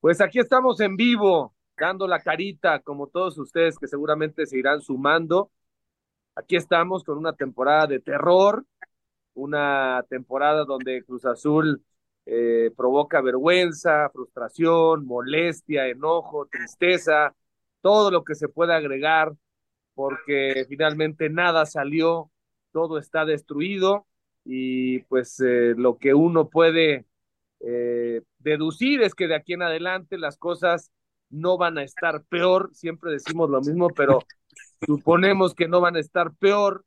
Pues 0.00 0.22
aquí 0.22 0.38
estamos 0.38 0.80
en 0.80 0.96
vivo, 0.96 1.54
dando 1.76 2.06
la 2.06 2.20
carita, 2.20 2.80
como 2.80 3.08
todos 3.08 3.36
ustedes 3.38 3.76
que 3.78 3.86
seguramente 3.86 4.46
se 4.46 4.58
irán 4.58 4.80
sumando. 4.80 5.50
Aquí 6.34 6.56
estamos 6.56 7.04
con 7.04 7.18
una 7.18 7.34
temporada 7.34 7.86
de 7.86 8.00
terror, 8.00 8.64
una 9.34 10.02
temporada 10.08 10.64
donde 10.64 11.04
Cruz 11.04 11.26
Azul 11.26 11.84
eh, 12.24 12.70
provoca 12.74 13.20
vergüenza, 13.20 14.08
frustración, 14.10 15.04
molestia, 15.04 15.86
enojo, 15.88 16.46
tristeza, 16.46 17.34
todo 17.82 18.10
lo 18.10 18.24
que 18.24 18.34
se 18.34 18.48
puede 18.48 18.72
agregar, 18.74 19.34
porque 19.94 20.64
finalmente 20.66 21.28
nada 21.28 21.66
salió, 21.66 22.30
todo 22.72 22.98
está 22.98 23.26
destruido 23.26 24.06
y 24.46 25.00
pues 25.04 25.40
eh, 25.40 25.74
lo 25.76 25.98
que 25.98 26.14
uno 26.14 26.48
puede 26.48 27.04
eh, 27.60 28.22
deducir 28.38 29.02
es 29.02 29.14
que 29.14 29.28
de 29.28 29.34
aquí 29.34 29.52
en 29.52 29.62
adelante 29.62 30.18
las 30.18 30.36
cosas 30.36 30.90
no 31.28 31.58
van 31.58 31.78
a 31.78 31.82
estar 31.82 32.24
peor, 32.24 32.70
siempre 32.72 33.12
decimos 33.12 33.50
lo 33.50 33.60
mismo, 33.60 33.88
pero 33.90 34.20
suponemos 34.86 35.54
que 35.54 35.68
no 35.68 35.80
van 35.80 35.96
a 35.96 36.00
estar 36.00 36.34
peor. 36.36 36.84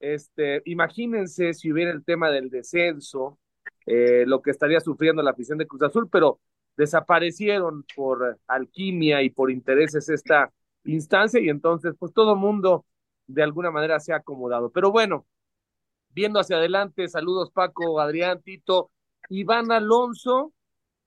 Este, 0.00 0.62
imagínense 0.64 1.54
si 1.54 1.70
hubiera 1.70 1.92
el 1.92 2.04
tema 2.04 2.30
del 2.30 2.50
descenso, 2.50 3.38
eh, 3.86 4.24
lo 4.26 4.42
que 4.42 4.50
estaría 4.50 4.80
sufriendo 4.80 5.22
la 5.22 5.30
afición 5.30 5.58
de 5.58 5.66
Cruz 5.66 5.82
Azul, 5.82 6.08
pero 6.10 6.40
desaparecieron 6.76 7.84
por 7.94 8.38
alquimia 8.46 9.22
y 9.22 9.30
por 9.30 9.50
intereses 9.50 10.08
esta 10.08 10.52
instancia 10.84 11.40
y 11.40 11.48
entonces 11.48 11.94
pues 11.98 12.12
todo 12.12 12.34
mundo 12.34 12.84
de 13.26 13.42
alguna 13.42 13.70
manera 13.70 14.00
se 14.00 14.12
ha 14.12 14.16
acomodado. 14.16 14.70
Pero 14.70 14.90
bueno, 14.90 15.26
viendo 16.10 16.40
hacia 16.40 16.56
adelante, 16.56 17.08
saludos 17.08 17.50
Paco, 17.50 18.00
Adrián, 18.00 18.42
Tito, 18.42 18.90
Iván 19.28 19.70
Alonso 19.72 20.52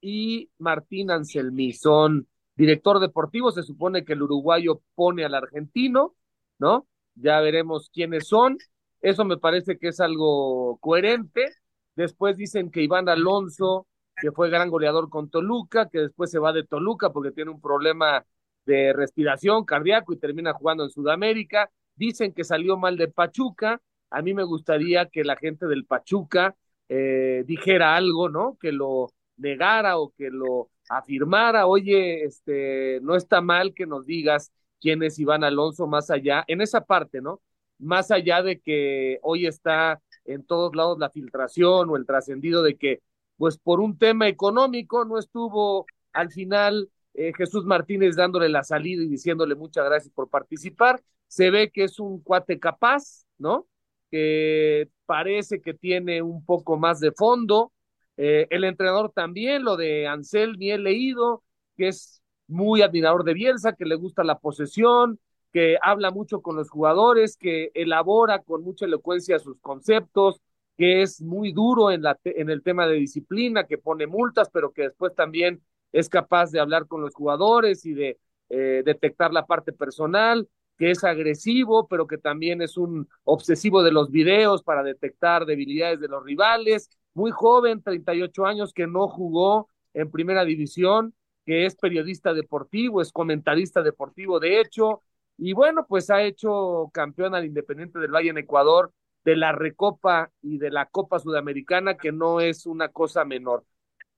y 0.02 0.50
Martín 0.60 1.12
Anselmi. 1.12 1.74
Son 1.74 2.28
director 2.56 3.00
deportivo, 3.00 3.52
se 3.52 3.64
supone 3.64 4.06
que 4.06 4.14
el 4.14 4.24
uruguayo 4.24 4.82
pone 4.96 5.26
al 5.26 5.36
argentino, 5.36 6.16
¿no? 6.60 6.88
Ya 7.16 7.40
veremos 7.42 7.90
quiénes 7.94 8.28
son. 8.28 8.58
Eso 9.02 9.26
me 9.26 9.38
parece 9.38 9.78
que 9.78 9.90
es 9.90 10.00
algo 10.00 10.78
coherente. 10.80 11.50
Después 11.96 12.38
dicen 12.38 12.72
que 12.72 12.82
Iván 12.82 13.10
Alonso, 13.10 13.88
que 14.16 14.32
fue 14.32 14.50
gran 14.50 14.70
goleador 14.70 15.10
con 15.10 15.30
Toluca, 15.30 15.90
que 15.90 16.00
después 16.00 16.32
se 16.32 16.40
va 16.40 16.54
de 16.54 16.64
Toluca 16.64 17.12
porque 17.12 17.32
tiene 17.32 17.52
un 17.52 17.62
problema 17.62 18.26
de 18.66 18.94
respiración 18.94 19.64
cardíaco 19.64 20.14
y 20.14 20.18
termina 20.18 20.54
jugando 20.54 20.84
en 20.84 20.90
Sudamérica. 20.90 21.70
Dicen 21.96 22.34
que 22.34 22.44
salió 22.44 22.78
mal 22.78 22.98
de 22.98 23.08
Pachuca. 23.08 23.82
A 24.10 24.22
mí 24.22 24.34
me 24.34 24.44
gustaría 24.44 25.08
que 25.08 25.24
la 25.24 25.36
gente 25.36 25.68
del 25.68 25.86
Pachuca 25.86 26.56
eh, 26.90 27.44
dijera 27.46 27.96
algo, 27.96 28.30
¿no? 28.30 28.58
Que 28.60 28.72
lo 28.72 29.12
negara 29.38 29.98
o 29.98 30.14
que 30.18 30.30
lo 30.30 30.70
afirmara, 30.90 31.68
oye, 31.68 32.24
este, 32.24 33.00
no 33.02 33.16
está 33.16 33.42
mal 33.42 33.74
que 33.74 33.86
nos 33.86 34.06
digas 34.06 34.52
quién 34.80 35.04
es 35.04 35.18
Iván 35.20 35.44
Alonso 35.44 35.88
más 35.88 36.10
allá, 36.12 36.44
en 36.48 36.62
esa 36.62 36.82
parte, 36.86 37.22
¿no? 37.22 37.42
Más 37.80 38.12
allá 38.12 38.42
de 38.44 38.60
que 38.60 39.20
hoy 39.24 39.48
está 39.48 40.02
en 40.26 40.44
todos 40.46 40.76
lados 40.76 41.00
la 41.00 41.10
filtración 41.10 41.90
o 41.90 41.98
el 41.98 42.06
trascendido 42.06 42.64
de 42.64 42.78
que, 42.78 43.02
pues 43.38 43.58
por 43.58 43.80
un 43.80 43.98
tema 43.98 44.28
económico, 44.28 45.06
no 45.06 45.18
estuvo 45.18 45.86
al 46.14 46.32
final 46.32 46.90
eh, 47.14 47.32
Jesús 47.38 47.66
Martínez 47.66 48.16
dándole 48.16 48.50
la 48.50 48.64
salida 48.64 49.04
y 49.04 49.08
diciéndole 49.08 49.56
muchas 49.56 49.86
gracias 49.86 50.14
por 50.14 50.30
participar. 50.30 51.02
Se 51.28 51.50
ve 51.50 51.72
que 51.72 51.86
es 51.86 52.00
un 52.00 52.22
cuate 52.22 52.60
capaz, 52.60 53.26
¿no? 53.38 53.68
Que 54.12 54.90
parece 55.06 55.62
que 55.62 55.74
tiene 55.74 56.22
un 56.22 56.46
poco 56.46 56.78
más 56.78 57.00
de 57.00 57.12
fondo. 57.12 57.72
Eh, 58.18 58.48
el 58.50 58.64
entrenador 58.64 59.12
también, 59.12 59.64
lo 59.64 59.78
de 59.78 60.08
Ansel, 60.08 60.58
ni 60.58 60.72
he 60.72 60.78
leído, 60.78 61.44
que 61.78 61.90
es 61.90 62.22
muy 62.48 62.82
admirador 62.82 63.24
de 63.24 63.34
Bielsa, 63.34 63.74
que 63.74 63.86
le 63.86 63.96
gusta 63.96 64.24
la 64.24 64.40
posesión, 64.40 65.20
que 65.52 65.78
habla 65.82 66.12
mucho 66.12 66.42
con 66.42 66.56
los 66.56 66.70
jugadores, 66.70 67.38
que 67.38 67.72
elabora 67.74 68.40
con 68.40 68.64
mucha 68.64 68.86
elocuencia 68.86 69.40
sus 69.40 69.60
conceptos, 69.60 70.42
que 70.78 71.02
es 71.02 71.22
muy 71.22 71.52
duro 71.54 71.92
en, 71.92 72.02
la, 72.04 72.20
en 72.24 72.50
el 72.50 72.62
tema 72.62 72.88
de 72.88 72.96
disciplina, 72.96 73.66
que 73.66 73.78
pone 73.78 74.08
multas, 74.08 74.50
pero 74.52 74.72
que 74.72 74.84
después 74.84 75.16
también 75.16 75.62
es 75.92 76.10
capaz 76.10 76.52
de 76.52 76.60
hablar 76.60 76.88
con 76.88 77.02
los 77.02 77.14
jugadores 77.14 77.86
y 77.86 77.94
de 77.94 78.20
eh, 78.50 78.84
detectar 78.86 79.32
la 79.32 79.46
parte 79.46 79.72
personal 79.72 80.48
que 80.78 80.92
es 80.92 81.04
agresivo, 81.04 81.88
pero 81.88 82.08
que 82.08 82.18
también 82.18 82.62
es 82.62 82.78
un 82.78 83.08
obsesivo 83.24 83.84
de 83.84 83.92
los 83.92 84.12
videos 84.12 84.64
para 84.64 84.84
detectar 84.84 85.46
debilidades 85.46 86.00
de 86.00 86.08
los 86.08 86.24
rivales, 86.24 86.90
muy 87.14 87.32
joven, 87.32 87.82
38 87.82 88.46
años, 88.46 88.74
que 88.74 88.88
no 88.88 89.08
jugó 89.08 89.70
en 89.94 90.12
primera 90.12 90.44
división, 90.44 91.14
que 91.46 91.66
es 91.66 91.76
periodista 91.76 92.34
deportivo, 92.34 93.02
es 93.02 93.12
comentarista 93.12 93.82
deportivo, 93.82 94.40
de 94.40 94.60
hecho, 94.60 95.02
y 95.38 95.54
bueno, 95.54 95.86
pues 95.88 96.10
ha 96.10 96.24
hecho 96.24 96.90
campeón 96.94 97.36
al 97.36 97.46
Independiente 97.46 98.00
del 98.00 98.12
Valle 98.12 98.30
en 98.30 98.38
Ecuador, 98.38 98.92
de 99.24 99.36
la 99.36 99.52
Recopa 99.52 100.32
y 100.42 100.58
de 100.60 100.70
la 100.70 100.86
Copa 100.86 101.20
Sudamericana, 101.20 101.98
que 101.98 102.12
no 102.12 102.40
es 102.40 102.66
una 102.66 102.90
cosa 102.90 103.26
menor. 103.26 103.66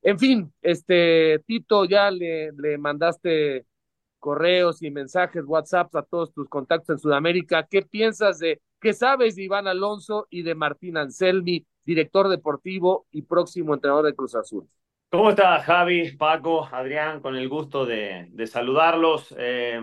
En 0.02 0.20
fin, 0.20 0.54
este 0.62 1.40
Tito, 1.46 1.86
ya 1.86 2.12
le, 2.12 2.52
le 2.54 2.78
mandaste 2.78 3.66
correos 4.28 4.84
y 4.84 4.92
mensajes, 4.92 5.46
WhatsApp 5.46 5.96
a 5.96 6.02
todos 6.02 6.34
tus 6.34 6.50
contactos 6.50 6.90
en 6.90 7.00
Sudamérica. 7.00 7.66
¿Qué 7.66 7.82
piensas 7.82 8.40
de, 8.40 8.60
qué 8.82 8.92
sabes 8.92 9.38
de 9.38 9.44
Iván 9.44 9.70
Alonso 9.70 10.28
y 10.30 10.42
de 10.42 10.54
Martín 10.54 10.98
Anselmi, 10.98 11.66
director 11.86 12.28
deportivo 12.28 13.06
y 13.10 13.22
próximo 13.22 13.74
entrenador 13.74 14.04
de 14.04 14.14
Cruz 14.14 14.36
Azul? 14.36 14.68
¿Cómo 15.10 15.30
estás, 15.30 15.64
Javi, 15.64 16.18
Paco, 16.18 16.68
Adrián? 16.70 17.22
Con 17.22 17.38
el 17.38 17.48
gusto 17.48 17.86
de, 17.86 18.30
saludarlos. 18.48 19.34
Eh, 19.38 19.80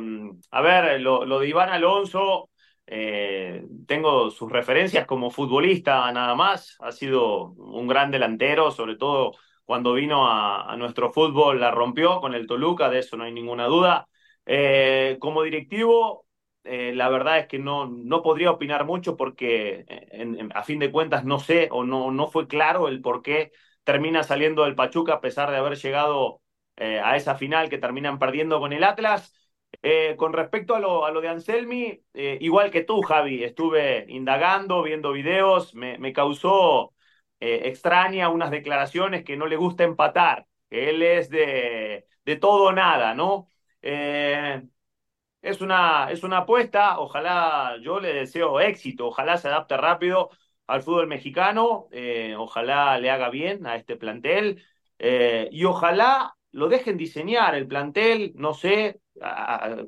a 0.50 0.60
ver, 0.60 1.00
lo, 1.00 1.24
lo, 1.24 1.40
de 1.40 1.48
Iván 1.48 1.70
Alonso, 1.70 2.50
eh, 2.86 3.64
tengo 3.86 4.30
sus 4.30 4.52
referencias 4.52 5.06
como 5.06 5.30
futbolista 5.30 6.12
nada 6.12 6.34
más. 6.34 6.76
Ha 6.80 6.92
sido 6.92 7.52
un 7.52 7.86
gran 7.86 8.10
delantero, 8.10 8.70
sobre 8.70 8.96
todo 8.96 9.32
cuando 9.64 9.94
vino 9.94 10.28
a, 10.28 10.70
a 10.70 10.76
nuestro 10.76 11.10
fútbol, 11.10 11.60
la 11.60 11.70
rompió 11.70 12.20
con 12.20 12.34
el 12.34 12.46
Toluca, 12.46 12.90
de 12.90 12.98
eso 12.98 13.16
no 13.16 13.24
hay 13.24 13.32
ninguna 13.32 13.64
duda. 13.68 14.06
Eh, 14.46 15.16
como 15.20 15.42
directivo, 15.42 16.26
eh, 16.64 16.92
la 16.94 17.08
verdad 17.08 17.38
es 17.38 17.46
que 17.48 17.58
no, 17.58 17.86
no 17.86 18.22
podría 18.22 18.50
opinar 18.50 18.84
mucho 18.84 19.16
porque 19.16 19.84
en, 19.88 20.50
a 20.54 20.62
fin 20.62 20.78
de 20.78 20.92
cuentas 20.92 21.24
no 21.24 21.38
sé 21.40 21.68
o 21.72 21.84
no, 21.84 22.10
no 22.10 22.28
fue 22.28 22.46
claro 22.48 22.88
el 22.88 23.00
por 23.02 23.22
qué 23.22 23.52
termina 23.84 24.22
saliendo 24.22 24.64
del 24.64 24.74
Pachuca 24.74 25.14
a 25.14 25.20
pesar 25.20 25.50
de 25.50 25.56
haber 25.58 25.76
llegado 25.76 26.42
eh, 26.76 27.00
a 27.00 27.16
esa 27.16 27.36
final 27.36 27.68
que 27.68 27.78
terminan 27.78 28.18
perdiendo 28.18 28.60
con 28.60 28.72
el 28.72 28.84
Atlas. 28.84 29.34
Eh, 29.82 30.14
con 30.16 30.32
respecto 30.32 30.74
a 30.76 30.80
lo, 30.80 31.04
a 31.04 31.10
lo 31.10 31.20
de 31.20 31.28
Anselmi, 31.28 32.00
eh, 32.14 32.38
igual 32.40 32.70
que 32.70 32.82
tú, 32.84 33.02
Javi, 33.02 33.42
estuve 33.44 34.06
indagando, 34.08 34.82
viendo 34.82 35.10
videos, 35.12 35.74
me, 35.74 35.98
me 35.98 36.12
causó 36.12 36.92
extraña 37.40 38.30
unas 38.30 38.50
declaraciones 38.50 39.22
que 39.24 39.36
no 39.36 39.46
le 39.46 39.56
gusta 39.56 39.84
empatar, 39.84 40.46
él 40.70 41.02
es 41.02 41.28
de, 41.28 42.06
de 42.24 42.36
todo 42.36 42.68
o 42.68 42.72
nada, 42.72 43.12
¿no? 43.14 43.50
Eh, 43.86 44.62
es, 45.42 45.60
una, 45.60 46.10
es 46.10 46.24
una 46.24 46.38
apuesta, 46.38 46.98
ojalá 47.00 47.76
yo 47.82 48.00
le 48.00 48.14
deseo 48.14 48.60
éxito, 48.60 49.08
ojalá 49.08 49.36
se 49.38 49.48
adapte 49.48 49.76
rápido 49.76 50.30
al 50.66 50.82
fútbol 50.82 51.06
mexicano, 51.08 51.88
eh, 51.92 52.34
ojalá 52.38 52.98
le 52.98 53.10
haga 53.10 53.30
bien 53.30 53.66
a 53.66 53.76
este 53.76 53.96
plantel. 53.96 54.64
Eh, 54.98 55.48
y 55.52 55.64
ojalá 55.66 56.36
lo 56.52 56.68
dejen 56.68 56.96
diseñar 56.96 57.54
el 57.56 57.68
plantel, 57.68 58.32
no 58.36 58.54
sé 58.54 59.00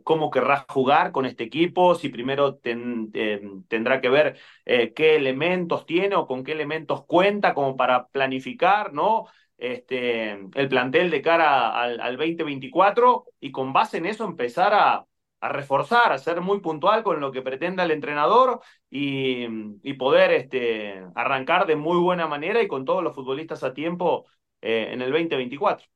cómo 0.04 0.30
querrá 0.30 0.66
jugar 0.68 1.12
con 1.12 1.26
este 1.26 1.44
equipo, 1.44 1.94
si 1.96 2.08
primero 2.10 2.56
ten, 2.56 3.10
ten, 3.10 3.64
tendrá 3.66 4.00
que 4.00 4.08
ver 4.08 4.38
qué 4.64 5.16
elementos 5.16 5.86
tiene 5.86 6.14
o 6.16 6.26
con 6.26 6.44
qué 6.44 6.52
elementos 6.52 7.04
cuenta 7.06 7.54
como 7.54 7.76
para 7.76 8.06
planificar, 8.08 8.92
¿no? 8.92 9.26
Este, 9.58 10.32
el 10.32 10.68
plantel 10.68 11.10
de 11.10 11.22
cara 11.22 11.70
al, 11.70 12.00
al 12.00 12.16
2024 12.16 13.26
y 13.40 13.52
con 13.52 13.72
base 13.72 13.98
en 13.98 14.06
eso 14.06 14.24
empezar 14.24 14.74
a, 14.74 15.06
reforzar, 15.40 16.12
a 16.12 16.18
ser 16.18 16.40
muy 16.40 16.60
puntual 16.60 17.02
con 17.04 17.20
lo 17.20 17.30
que 17.30 17.42
pretenda 17.42 17.84
el 17.84 17.92
entrenador 17.92 18.60
y, 18.90 19.46
y, 19.82 19.92
poder 19.94 20.32
este, 20.32 21.04
arrancar 21.14 21.66
de 21.66 21.76
muy 21.76 21.98
buena 21.98 22.26
manera 22.26 22.62
y 22.62 22.68
con 22.68 22.84
todos 22.84 23.02
los 23.02 23.14
futbolistas 23.14 23.62
a 23.62 23.72
tiempo 23.72 24.26
eh, 24.60 24.88
en 24.90 25.02
el 25.02 25.12
2024. 25.12 25.86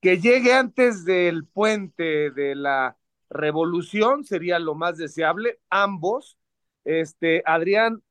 Que 0.00 0.18
llegue 0.18 0.52
antes 0.52 1.04
del 1.04 1.46
puente 1.46 2.30
de 2.32 2.54
la 2.54 2.96
revolución 3.30 4.24
sería 4.24 4.58
lo 4.58 4.74
más 4.74 4.98
deseable, 4.98 5.60
ambos. 5.70 6.38
Este, 6.84 7.42
Adrián, 7.46 8.02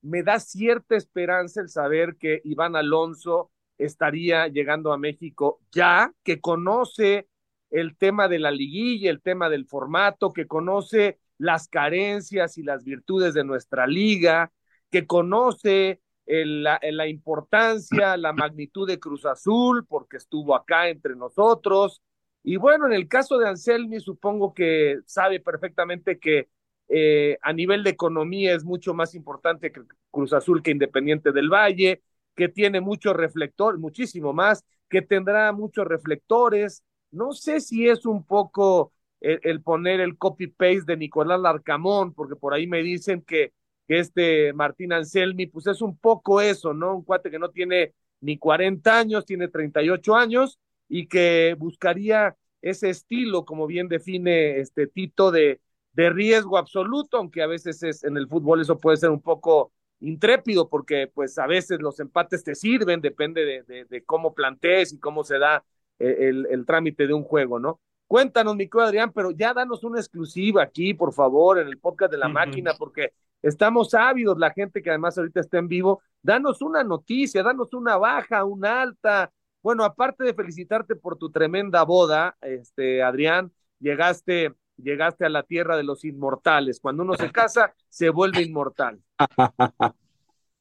me 0.00 0.22
da 0.22 0.40
cierta 0.40 0.96
esperanza 0.96 1.60
el 1.60 1.68
saber 1.68 2.16
que 2.16 2.40
Iván 2.44 2.76
Alonso 2.76 3.50
estaría 3.80 4.48
llegando 4.48 4.92
a 4.92 4.98
México 4.98 5.60
ya, 5.72 6.12
que 6.22 6.40
conoce 6.40 7.28
el 7.70 7.96
tema 7.96 8.28
de 8.28 8.38
la 8.38 8.50
liguilla, 8.50 9.10
el 9.10 9.22
tema 9.22 9.48
del 9.48 9.66
formato, 9.66 10.32
que 10.32 10.46
conoce 10.46 11.18
las 11.38 11.68
carencias 11.68 12.58
y 12.58 12.62
las 12.62 12.84
virtudes 12.84 13.34
de 13.34 13.44
nuestra 13.44 13.86
liga, 13.86 14.52
que 14.90 15.06
conoce 15.06 16.00
la, 16.26 16.78
la, 16.82 17.08
importancia, 17.08 18.16
la 18.16 18.32
magnitud 18.32 18.86
de 18.86 19.00
Cruz 19.00 19.24
Azul, 19.26 19.86
porque 19.86 20.18
estuvo 20.18 20.54
acá 20.54 20.88
entre 20.88 21.16
nosotros, 21.16 22.02
Y 22.42 22.56
bueno, 22.56 22.86
en 22.86 22.92
el 22.92 23.08
caso 23.08 23.38
de 23.38 23.48
Anselmi, 23.48 24.00
supongo 24.00 24.54
que 24.54 24.98
sabe 25.06 25.40
perfectamente 25.40 26.18
que 26.18 26.48
eh, 26.88 27.38
a 27.42 27.52
nivel 27.52 27.84
de 27.84 27.90
economía 27.90 28.54
es 28.54 28.64
mucho 28.64 28.94
más 28.94 29.14
importante 29.14 29.70
que 29.72 29.82
Cruz 30.10 30.32
Azul 30.32 30.62
que 30.62 30.72
Independiente 30.72 31.32
del 31.32 31.48
Valle, 31.48 32.02
que 32.40 32.48
tiene 32.48 32.80
muchos 32.80 33.14
reflectores, 33.14 33.78
muchísimo 33.78 34.32
más, 34.32 34.64
que 34.88 35.02
tendrá 35.02 35.52
muchos 35.52 35.86
reflectores. 35.86 36.82
No 37.10 37.34
sé 37.34 37.60
si 37.60 37.86
es 37.86 38.06
un 38.06 38.24
poco 38.24 38.94
el, 39.20 39.60
poner 39.60 40.00
el 40.00 40.16
copy-paste 40.16 40.84
de 40.86 40.96
Nicolás 40.96 41.38
Larcamón, 41.38 42.14
porque 42.14 42.36
por 42.36 42.54
ahí 42.54 42.66
me 42.66 42.82
dicen 42.82 43.20
que, 43.20 43.52
que 43.86 43.98
este 43.98 44.54
Martín 44.54 44.94
Anselmi, 44.94 45.48
pues 45.48 45.66
es 45.66 45.82
un 45.82 45.98
poco 45.98 46.40
eso, 46.40 46.72
¿no? 46.72 46.96
Un 46.96 47.02
cuate 47.04 47.30
que 47.30 47.38
no 47.38 47.50
tiene 47.50 47.92
ni 48.22 48.38
40 48.38 48.98
años, 48.98 49.26
tiene 49.26 49.48
38 49.48 50.16
años 50.16 50.58
y 50.88 51.08
que 51.08 51.54
buscaría 51.58 52.38
ese 52.62 52.88
estilo, 52.88 53.44
como 53.44 53.66
bien 53.66 53.86
define 53.86 54.60
este 54.60 54.86
Tito, 54.86 55.30
de, 55.30 55.60
de 55.92 56.08
riesgo 56.08 56.56
absoluto, 56.56 57.18
aunque 57.18 57.42
a 57.42 57.46
veces 57.46 57.82
es, 57.82 58.02
en 58.02 58.16
el 58.16 58.28
fútbol 58.28 58.62
eso 58.62 58.78
puede 58.78 58.96
ser 58.96 59.10
un 59.10 59.20
poco 59.20 59.72
intrépido, 60.00 60.68
porque 60.68 61.10
pues 61.12 61.38
a 61.38 61.46
veces 61.46 61.80
los 61.80 62.00
empates 62.00 62.42
te 62.42 62.54
sirven, 62.54 63.00
depende 63.00 63.44
de, 63.44 63.62
de, 63.62 63.84
de 63.84 64.04
cómo 64.04 64.34
plantees 64.34 64.92
y 64.92 64.98
cómo 64.98 65.24
se 65.24 65.38
da 65.38 65.64
el, 65.98 66.08
el, 66.08 66.46
el, 66.50 66.66
trámite 66.66 67.06
de 67.06 67.12
un 67.14 67.24
juego, 67.24 67.58
¿no? 67.58 67.80
Cuéntanos, 68.06 68.56
mi 68.56 68.68
Adrián, 68.72 69.12
pero 69.12 69.30
ya 69.30 69.54
danos 69.54 69.84
una 69.84 70.00
exclusiva 70.00 70.64
aquí, 70.64 70.94
por 70.94 71.12
favor, 71.12 71.60
en 71.60 71.68
el 71.68 71.78
podcast 71.78 72.10
de 72.10 72.18
la 72.18 72.26
uh 72.26 72.30
-huh. 72.30 72.32
máquina, 72.32 72.74
porque 72.76 73.12
estamos 73.40 73.94
ávidos, 73.94 74.36
la 74.36 74.50
gente 74.50 74.82
que 74.82 74.90
además 74.90 75.16
ahorita 75.16 75.38
está 75.38 75.58
en 75.58 75.68
vivo, 75.68 76.02
danos 76.20 76.60
una 76.60 76.82
noticia, 76.82 77.42
danos 77.42 77.72
una 77.72 77.96
baja, 77.98 78.44
una 78.44 78.82
alta. 78.82 79.32
Bueno, 79.62 79.84
aparte 79.84 80.24
de 80.24 80.34
felicitarte 80.34 80.96
por 80.96 81.18
tu 81.18 81.30
tremenda 81.30 81.84
boda, 81.84 82.36
este, 82.40 83.02
Adrián, 83.02 83.52
llegaste, 83.78 84.54
llegaste 84.82 85.26
a 85.26 85.28
la 85.28 85.42
tierra 85.42 85.76
de 85.76 85.84
los 85.84 86.04
inmortales. 86.04 86.80
Cuando 86.80 87.02
uno 87.02 87.14
se 87.14 87.30
casa, 87.32 87.74
se 87.88 88.10
vuelve 88.10 88.42
inmortal. 88.42 89.00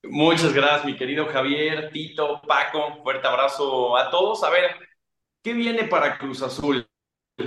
Muchas 0.04 0.54
gracias, 0.54 0.86
mi 0.86 0.96
querido 0.96 1.26
Javier, 1.28 1.90
Tito, 1.92 2.42
Paco, 2.48 3.04
fuerte 3.04 3.28
abrazo 3.28 3.98
a 3.98 4.10
todos. 4.10 4.44
A 4.44 4.50
ver, 4.50 4.72
¿qué 5.44 5.54
viene 5.54 5.84
para 5.84 6.18
Cruz 6.18 6.42
Azul? 6.42 6.88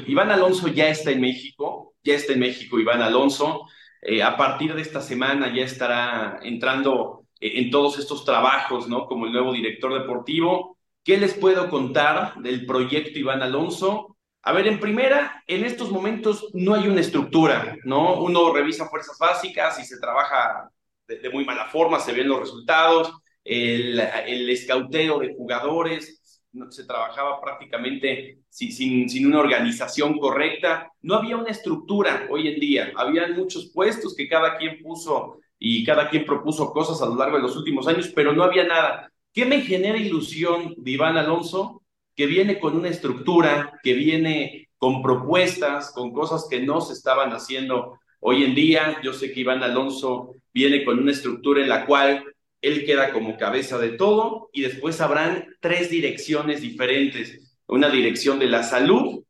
Iván 0.06 0.30
Alonso 0.30 0.68
ya 0.68 0.88
está 0.88 1.10
en 1.10 1.20
México, 1.20 1.94
ya 2.02 2.14
está 2.14 2.32
en 2.32 2.40
México 2.40 2.78
Iván 2.78 3.02
Alonso. 3.02 3.66
Eh, 4.00 4.22
a 4.22 4.36
partir 4.36 4.74
de 4.74 4.82
esta 4.82 5.00
semana 5.00 5.54
ya 5.54 5.64
estará 5.64 6.40
entrando 6.42 7.26
eh, 7.40 7.60
en 7.60 7.70
todos 7.70 7.98
estos 7.98 8.24
trabajos, 8.24 8.88
¿no? 8.88 9.06
Como 9.06 9.26
el 9.26 9.32
nuevo 9.32 9.52
director 9.52 9.92
deportivo. 9.94 10.78
¿Qué 11.04 11.18
les 11.18 11.34
puedo 11.34 11.68
contar 11.68 12.36
del 12.36 12.66
proyecto 12.66 13.18
Iván 13.18 13.42
Alonso? 13.42 14.11
A 14.42 14.52
ver, 14.52 14.66
en 14.66 14.80
primera, 14.80 15.42
en 15.46 15.64
estos 15.64 15.90
momentos 15.90 16.48
no 16.52 16.74
hay 16.74 16.88
una 16.88 17.00
estructura, 17.00 17.76
¿no? 17.84 18.20
Uno 18.20 18.52
revisa 18.52 18.88
fuerzas 18.88 19.16
básicas 19.18 19.78
y 19.78 19.84
se 19.84 20.00
trabaja 20.00 20.68
de, 21.06 21.18
de 21.18 21.30
muy 21.30 21.44
mala 21.44 21.66
forma, 21.66 22.00
se 22.00 22.12
ven 22.12 22.28
los 22.28 22.40
resultados, 22.40 23.12
el, 23.44 24.00
el 24.00 24.50
escauteo 24.50 25.20
de 25.20 25.34
jugadores, 25.34 26.22
se 26.70 26.84
trabajaba 26.84 27.40
prácticamente 27.40 28.40
sin, 28.48 28.72
sin, 28.72 29.08
sin, 29.08 29.26
una 29.26 29.40
organización 29.40 30.18
correcta. 30.18 30.90
No 31.00 31.14
había 31.14 31.36
una 31.36 31.50
estructura 31.50 32.26
hoy 32.30 32.48
en 32.48 32.60
día. 32.60 32.92
Habían 32.96 33.34
muchos 33.34 33.70
puestos 33.72 34.14
que 34.14 34.28
cada 34.28 34.58
quien 34.58 34.82
puso 34.82 35.38
y 35.58 35.84
cada 35.84 36.10
quien 36.10 36.26
propuso 36.26 36.72
cosas 36.72 37.00
a 37.00 37.06
lo 37.06 37.16
largo 37.16 37.36
de 37.36 37.42
los 37.42 37.56
últimos 37.56 37.86
años, 37.88 38.12
pero 38.14 38.32
no 38.32 38.42
había 38.42 38.64
nada. 38.64 39.10
¿Qué 39.32 39.46
me 39.46 39.62
genera 39.62 39.96
ilusión 39.96 40.74
de 40.76 40.90
Iván 40.90 41.16
Alonso? 41.16 41.81
Que 42.14 42.26
viene 42.26 42.58
con 42.58 42.76
una 42.76 42.88
estructura, 42.88 43.78
que 43.82 43.94
viene 43.94 44.68
con 44.78 45.02
propuestas, 45.02 45.92
con 45.92 46.12
cosas 46.12 46.46
que 46.50 46.60
no 46.60 46.80
se 46.80 46.92
estaban 46.92 47.32
haciendo 47.32 47.98
hoy 48.20 48.44
en 48.44 48.54
día. 48.54 48.98
Yo 49.02 49.12
sé 49.12 49.32
que 49.32 49.40
Iván 49.40 49.62
Alonso 49.62 50.34
viene 50.52 50.84
con 50.84 50.98
una 50.98 51.12
estructura 51.12 51.62
en 51.62 51.68
la 51.68 51.86
cual 51.86 52.24
él 52.60 52.84
queda 52.84 53.12
como 53.12 53.36
cabeza 53.36 53.78
de 53.78 53.90
todo 53.90 54.48
y 54.52 54.62
después 54.62 55.00
habrán 55.00 55.48
tres 55.60 55.90
direcciones 55.90 56.60
diferentes. 56.60 57.56
Una 57.66 57.90
dirección 57.90 58.38
de 58.38 58.46
la 58.46 58.62
salud, 58.62 59.24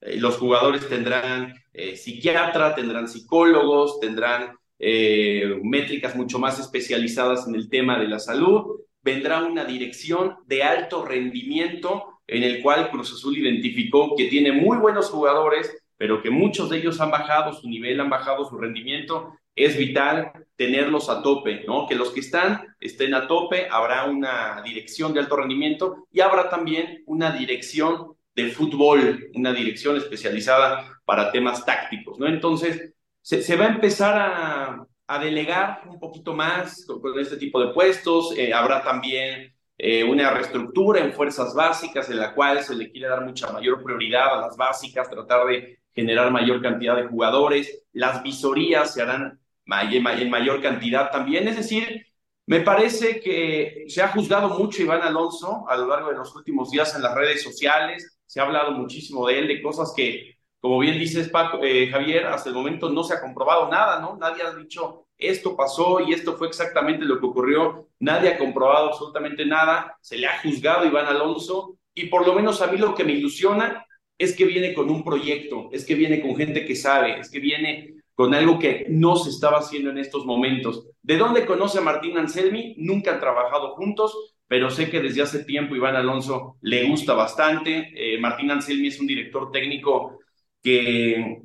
eh, 0.00 0.18
los 0.18 0.36
jugadores 0.36 0.88
tendrán 0.88 1.54
eh, 1.72 1.96
psiquiatra, 1.96 2.74
tendrán 2.74 3.08
psicólogos, 3.08 3.98
tendrán 4.00 4.56
eh, 4.78 5.58
métricas 5.62 6.14
mucho 6.16 6.38
más 6.38 6.58
especializadas 6.58 7.48
en 7.48 7.54
el 7.54 7.68
tema 7.68 7.98
de 7.98 8.08
la 8.08 8.18
salud. 8.18 8.80
Vendrá 9.02 9.42
una 9.44 9.64
dirección 9.64 10.36
de 10.46 10.62
alto 10.62 11.04
rendimiento 11.04 12.15
en 12.26 12.42
el 12.42 12.62
cual 12.62 12.90
Cruz 12.90 13.12
Azul 13.12 13.36
identificó 13.36 14.14
que 14.16 14.26
tiene 14.26 14.52
muy 14.52 14.78
buenos 14.78 15.10
jugadores, 15.10 15.82
pero 15.96 16.22
que 16.22 16.30
muchos 16.30 16.70
de 16.70 16.78
ellos 16.78 17.00
han 17.00 17.10
bajado 17.10 17.52
su 17.52 17.68
nivel, 17.68 18.00
han 18.00 18.10
bajado 18.10 18.44
su 18.44 18.58
rendimiento 18.58 19.32
es 19.56 19.76
vital 19.78 20.32
tenerlos 20.56 21.08
a 21.08 21.22
tope, 21.22 21.64
¿no? 21.66 21.86
Que 21.88 21.94
los 21.94 22.10
que 22.10 22.20
están 22.20 22.76
estén 22.78 23.14
a 23.14 23.26
tope, 23.26 23.68
habrá 23.70 24.04
una 24.04 24.62
dirección 24.62 25.14
de 25.14 25.20
alto 25.20 25.36
rendimiento 25.36 26.06
y 26.12 26.20
habrá 26.20 26.50
también 26.50 27.02
una 27.06 27.32
dirección 27.32 28.14
de 28.34 28.50
fútbol, 28.50 29.30
una 29.34 29.54
dirección 29.54 29.96
especializada 29.96 31.00
para 31.06 31.32
temas 31.32 31.64
tácticos, 31.64 32.18
¿no? 32.18 32.26
Entonces, 32.26 32.92
se, 33.22 33.56
va 33.56 33.64
a 33.64 33.74
empezar 33.74 34.86
a, 35.08 35.18
delegar 35.20 35.82
un 35.86 35.98
poquito 35.98 36.34
más 36.34 36.84
con, 36.86 37.00
con 37.00 37.18
este 37.18 37.38
tipo 37.38 37.58
de 37.60 37.72
puestos, 37.72 38.36
eh, 38.36 38.52
habrá 38.52 38.82
también 38.82 39.55
eh, 39.78 40.04
una 40.04 40.30
reestructura 40.30 41.00
en 41.00 41.12
fuerzas 41.12 41.54
básicas 41.54 42.08
en 42.10 42.18
la 42.18 42.34
cual 42.34 42.62
se 42.62 42.74
le 42.74 42.90
quiere 42.90 43.08
dar 43.08 43.24
mucha 43.24 43.52
mayor 43.52 43.82
prioridad 43.82 44.38
a 44.38 44.40
las 44.40 44.56
básicas, 44.56 45.10
tratar 45.10 45.46
de 45.46 45.78
generar 45.94 46.30
mayor 46.30 46.62
cantidad 46.62 46.96
de 46.96 47.06
jugadores, 47.06 47.84
las 47.92 48.22
visorías 48.22 48.92
se 48.92 49.02
harán 49.02 49.40
en 49.66 50.30
mayor 50.30 50.62
cantidad 50.62 51.10
también. 51.10 51.48
Es 51.48 51.56
decir, 51.56 52.06
me 52.46 52.60
parece 52.60 53.20
que 53.20 53.84
se 53.88 54.02
ha 54.02 54.08
juzgado 54.08 54.50
mucho 54.58 54.82
Iván 54.82 55.02
Alonso 55.02 55.68
a 55.68 55.76
lo 55.76 55.88
largo 55.88 56.10
de 56.10 56.16
los 56.16 56.34
últimos 56.36 56.70
días 56.70 56.94
en 56.94 57.02
las 57.02 57.14
redes 57.14 57.42
sociales. 57.42 58.18
Se 58.26 58.40
ha 58.40 58.44
hablado 58.44 58.72
muchísimo 58.72 59.26
de 59.26 59.38
él, 59.40 59.48
de 59.48 59.62
cosas 59.62 59.92
que, 59.96 60.36
como 60.60 60.78
bien 60.78 60.98
dices, 60.98 61.28
Paco, 61.28 61.58
eh, 61.62 61.88
Javier, 61.88 62.26
hasta 62.26 62.50
el 62.50 62.54
momento 62.54 62.88
no 62.88 63.02
se 63.02 63.14
ha 63.14 63.20
comprobado 63.20 63.68
nada, 63.68 64.00
¿no? 64.00 64.16
Nadie 64.16 64.42
ha 64.42 64.54
dicho 64.54 65.06
esto 65.18 65.56
pasó 65.56 66.00
y 66.00 66.12
esto 66.12 66.36
fue 66.36 66.48
exactamente 66.48 67.04
lo 67.04 67.18
que 67.18 67.26
ocurrió. 67.26 67.85
Nadie 68.00 68.30
ha 68.30 68.38
comprobado 68.38 68.88
absolutamente 68.88 69.46
nada. 69.46 69.96
Se 70.00 70.18
le 70.18 70.26
ha 70.26 70.38
juzgado 70.40 70.80
a 70.80 70.86
Iván 70.86 71.06
Alonso 71.06 71.78
y 71.94 72.06
por 72.06 72.26
lo 72.26 72.34
menos 72.34 72.60
a 72.60 72.66
mí 72.66 72.78
lo 72.78 72.94
que 72.94 73.04
me 73.04 73.12
ilusiona 73.12 73.86
es 74.18 74.34
que 74.34 74.44
viene 74.44 74.74
con 74.74 74.90
un 74.90 75.04
proyecto, 75.04 75.68
es 75.72 75.84
que 75.84 75.94
viene 75.94 76.20
con 76.20 76.36
gente 76.36 76.64
que 76.64 76.74
sabe, 76.74 77.20
es 77.20 77.30
que 77.30 77.40
viene 77.40 77.94
con 78.14 78.34
algo 78.34 78.58
que 78.58 78.86
no 78.88 79.16
se 79.16 79.30
estaba 79.30 79.58
haciendo 79.58 79.90
en 79.90 79.98
estos 79.98 80.24
momentos. 80.24 80.88
¿De 81.02 81.18
dónde 81.18 81.44
conoce 81.44 81.78
a 81.78 81.82
Martín 81.82 82.16
Anselmi? 82.16 82.74
Nunca 82.78 83.12
han 83.12 83.20
trabajado 83.20 83.74
juntos, 83.74 84.36
pero 84.48 84.70
sé 84.70 84.88
que 84.88 85.00
desde 85.00 85.22
hace 85.22 85.44
tiempo 85.44 85.76
Iván 85.76 85.96
Alonso 85.96 86.56
le 86.62 86.88
gusta 86.88 87.12
bastante. 87.12 87.92
Eh, 87.94 88.18
Martín 88.18 88.50
Anselmi 88.50 88.88
es 88.88 88.98
un 88.98 89.06
director 89.06 89.50
técnico 89.50 90.20
que 90.62 91.42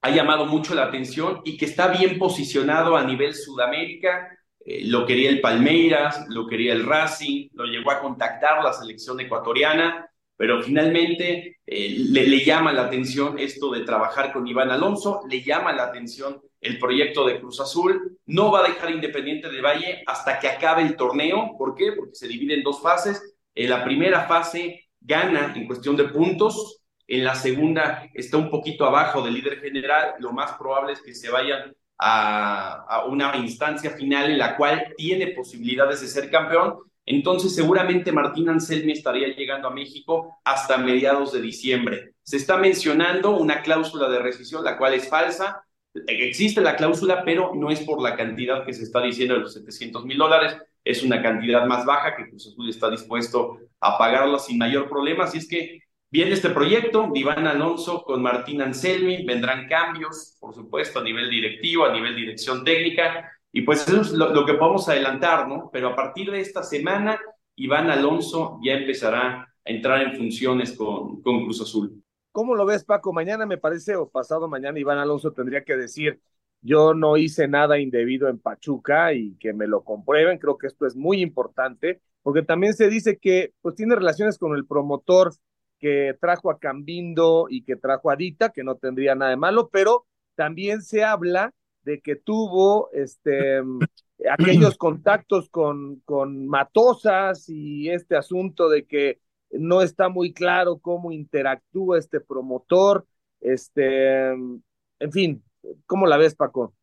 ha 0.00 0.10
llamado 0.10 0.46
mucho 0.46 0.74
la 0.74 0.84
atención 0.84 1.42
y 1.44 1.56
que 1.56 1.66
está 1.66 1.88
bien 1.88 2.18
posicionado 2.18 2.96
a 2.96 3.04
nivel 3.04 3.34
Sudamérica. 3.34 4.35
Eh, 4.66 4.82
lo 4.84 5.06
quería 5.06 5.30
el 5.30 5.40
Palmeiras, 5.40 6.26
lo 6.28 6.46
quería 6.46 6.74
el 6.74 6.84
Racing, 6.84 7.48
lo 7.54 7.64
llegó 7.64 7.90
a 7.90 8.00
contactar 8.00 8.62
la 8.62 8.74
selección 8.74 9.18
ecuatoriana 9.20 10.10
pero 10.36 10.62
finalmente 10.62 11.58
eh, 11.66 11.96
le, 12.10 12.44
llama 12.44 12.72
la 12.72 12.84
atención 12.84 13.38
esto 13.38 13.70
de 13.72 13.80
trabajar 13.80 14.32
con 14.32 14.46
Iván 14.46 14.70
Alonso, 14.70 15.22
le 15.28 15.42
llama 15.42 15.72
la 15.72 15.84
atención 15.84 16.40
el 16.60 16.78
proyecto 16.78 17.26
de 17.26 17.40
Cruz 17.40 17.60
Azul, 17.60 18.18
no 18.26 18.50
va 18.50 18.60
a 18.60 18.68
dejar 18.68 18.90
Independiente 18.90 19.48
de 19.48 19.60
Valle 19.60 20.02
hasta 20.06 20.38
que 20.38 20.48
acabe 20.48 20.82
el 20.82 20.96
torneo, 20.96 21.54
¿por 21.56 21.74
qué? 21.74 21.92
Porque 21.92 22.14
se 22.14 22.28
divide 22.28 22.54
en 22.54 22.62
dos 22.62 22.82
fases, 22.82 23.36
en 23.54 23.70
la 23.70 23.84
primera 23.84 24.26
fase 24.26 24.88
gana 25.00 25.52
en 25.56 25.66
cuestión 25.66 25.96
de 25.96 26.04
puntos, 26.04 26.82
en 27.06 27.24
la 27.24 27.34
segunda 27.34 28.08
está 28.12 28.36
un 28.36 28.50
poquito 28.50 28.84
abajo 28.84 29.22
del 29.22 29.34
líder 29.34 29.60
general, 29.60 30.14
lo 30.18 30.32
más 30.32 30.52
probable 30.54 30.92
es 30.92 31.00
que 31.00 31.14
se 31.14 31.30
vayan 31.30 31.74
a, 31.98 33.04
una 33.08 33.36
instancia 33.36 33.90
final 33.90 34.30
en 34.30 34.38
la 34.38 34.56
cual 34.56 34.94
tiene 34.96 35.28
posibilidades 35.28 36.00
de 36.00 36.08
ser 36.08 36.30
campeón, 36.30 36.78
entonces, 37.06 37.54
seguramente 37.54 38.10
Martín 38.10 38.48
Anselmi 38.48 38.92
estaría 38.92 39.28
llegando 39.28 39.68
a 39.68 39.70
México 39.70 40.36
hasta 40.44 40.76
mediados 40.76 41.32
de 41.32 41.40
diciembre. 41.40 42.14
Se 42.24 42.36
está 42.36 42.56
mencionando 42.58 43.30
una 43.36 43.62
cláusula 43.62 44.08
de 44.08 44.18
rescisión, 44.18 44.64
la 44.64 44.76
cual 44.76 44.94
es 44.94 45.08
falsa. 45.08 45.62
Existe 46.08 46.60
la 46.60 46.74
cláusula, 46.74 47.22
pero 47.24 47.52
no 47.54 47.70
es 47.70 47.80
por 47.82 48.02
la 48.02 48.16
cantidad 48.16 48.66
que 48.66 48.72
se 48.72 48.82
está 48.82 49.00
diciendo 49.00 49.34
de 49.34 49.40
los 49.40 49.54
700 49.54 50.04
mil 50.04 50.18
dólares. 50.18 50.56
Es 50.84 51.04
una 51.04 51.22
cantidad 51.22 51.64
más 51.66 51.84
baja 51.84 52.16
que 52.16 52.28
Cruz 52.28 52.48
Azul 52.48 52.68
está 52.68 52.90
dispuesto 52.90 53.60
a 53.80 53.96
pagarla 53.96 54.40
sin 54.40 54.58
mayor 54.58 54.88
problema. 54.88 55.24
Así 55.24 55.38
es 55.38 55.48
que 55.48 55.82
viene 56.16 56.32
este 56.32 56.48
proyecto, 56.48 57.10
Iván 57.14 57.46
Alonso 57.46 58.02
con 58.02 58.22
Martín 58.22 58.62
Anselmi, 58.62 59.26
vendrán 59.26 59.68
cambios, 59.68 60.34
por 60.40 60.54
supuesto, 60.54 61.00
a 61.00 61.02
nivel 61.04 61.28
directivo, 61.28 61.84
a 61.84 61.92
nivel 61.92 62.16
dirección 62.16 62.64
técnica, 62.64 63.30
y 63.52 63.60
pues 63.60 63.86
eso 63.86 64.00
es 64.00 64.12
lo, 64.12 64.32
lo, 64.32 64.46
que 64.46 64.54
podemos 64.54 64.88
adelantar, 64.88 65.46
¿no? 65.46 65.68
Pero 65.70 65.88
a 65.88 65.94
partir 65.94 66.30
de 66.30 66.40
esta 66.40 66.62
semana, 66.62 67.20
Iván 67.54 67.90
Alonso 67.90 68.58
ya 68.64 68.72
empezará 68.72 69.42
a 69.42 69.70
entrar 69.70 70.00
en 70.00 70.16
funciones 70.16 70.72
con, 70.72 71.20
con 71.20 71.44
Cruz 71.44 71.60
Azul. 71.60 72.02
¿Cómo 72.32 72.54
lo 72.54 72.64
ves, 72.64 72.82
Paco? 72.82 73.12
Mañana 73.12 73.44
me 73.44 73.58
parece, 73.58 73.94
o 73.94 74.08
pasado 74.08 74.48
mañana, 74.48 74.78
Iván 74.78 74.96
Alonso 74.96 75.32
tendría 75.32 75.64
que 75.64 75.76
decir, 75.76 76.18
yo 76.62 76.94
no 76.94 77.18
hice 77.18 77.46
nada 77.46 77.78
indebido 77.78 78.28
en 78.28 78.38
Pachuca 78.38 79.12
y 79.12 79.36
que 79.36 79.52
me 79.52 79.66
lo 79.66 79.84
comprueben. 79.84 80.38
Creo 80.38 80.56
que 80.56 80.66
esto 80.66 80.86
es 80.86 80.96
muy 80.96 81.20
importante, 81.20 82.00
porque 82.22 82.40
también 82.40 82.72
se 82.72 82.88
dice 82.88 83.18
que 83.18 83.52
pues 83.60 83.74
tiene 83.74 83.94
relaciones 83.94 84.38
con 84.38 84.56
el 84.56 84.64
promotor 84.64 85.34
que 85.78 86.16
trajo 86.20 86.50
a 86.50 86.58
Cambindo 86.58 87.46
y 87.48 87.62
que 87.62 87.76
trajo 87.76 88.10
a 88.10 88.16
Dita, 88.16 88.50
que 88.50 88.64
no 88.64 88.76
tendría 88.76 89.14
nada 89.14 89.30
de 89.30 89.36
malo, 89.36 89.68
pero 89.70 90.06
también 90.34 90.82
se 90.82 91.04
habla 91.04 91.52
de 91.82 92.00
que 92.00 92.16
tuvo 92.16 92.90
este 92.92 93.60
aquellos 94.30 94.76
contactos 94.76 95.48
con, 95.50 96.00
con 96.04 96.46
Matosas 96.46 97.48
y 97.48 97.90
este 97.90 98.16
asunto 98.16 98.68
de 98.68 98.86
que 98.86 99.20
no 99.50 99.82
está 99.82 100.08
muy 100.08 100.32
claro 100.32 100.78
cómo 100.78 101.12
interactúa 101.12 101.98
este 101.98 102.20
promotor, 102.20 103.06
este, 103.40 104.30
en 104.30 105.12
fin, 105.12 105.44
¿cómo 105.86 106.06
la 106.06 106.16
ves, 106.16 106.34
Paco? 106.34 106.74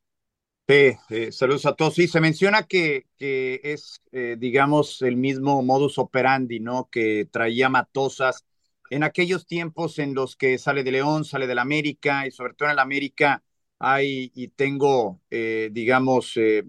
Sí, 0.67 0.93
eh, 1.09 1.31
saludos 1.33 1.65
a 1.65 1.75
todos. 1.75 1.93
Sí, 1.95 2.07
se 2.07 2.21
menciona 2.21 2.63
que, 2.63 3.07
que 3.17 3.59
es, 3.63 4.01
eh, 4.13 4.37
digamos, 4.39 5.01
el 5.01 5.17
mismo 5.17 5.61
modus 5.61 5.97
operandi, 5.97 6.61
¿no? 6.61 6.87
Que 6.89 7.27
traía 7.29 7.67
Matosas 7.67 8.45
en 8.89 9.03
aquellos 9.03 9.45
tiempos 9.47 9.99
en 9.99 10.13
los 10.13 10.35
que 10.35 10.57
sale 10.57 10.83
de 10.83 10.91
León, 10.91 11.25
sale 11.25 11.47
de 11.47 11.55
la 11.55 11.61
América, 11.61 12.27
y 12.27 12.31
sobre 12.31 12.53
todo 12.53 12.69
en 12.69 12.75
la 12.75 12.81
América 12.81 13.43
hay 13.79 14.31
y 14.35 14.49
tengo, 14.49 15.21
eh, 15.29 15.69
digamos, 15.71 16.37
eh, 16.37 16.63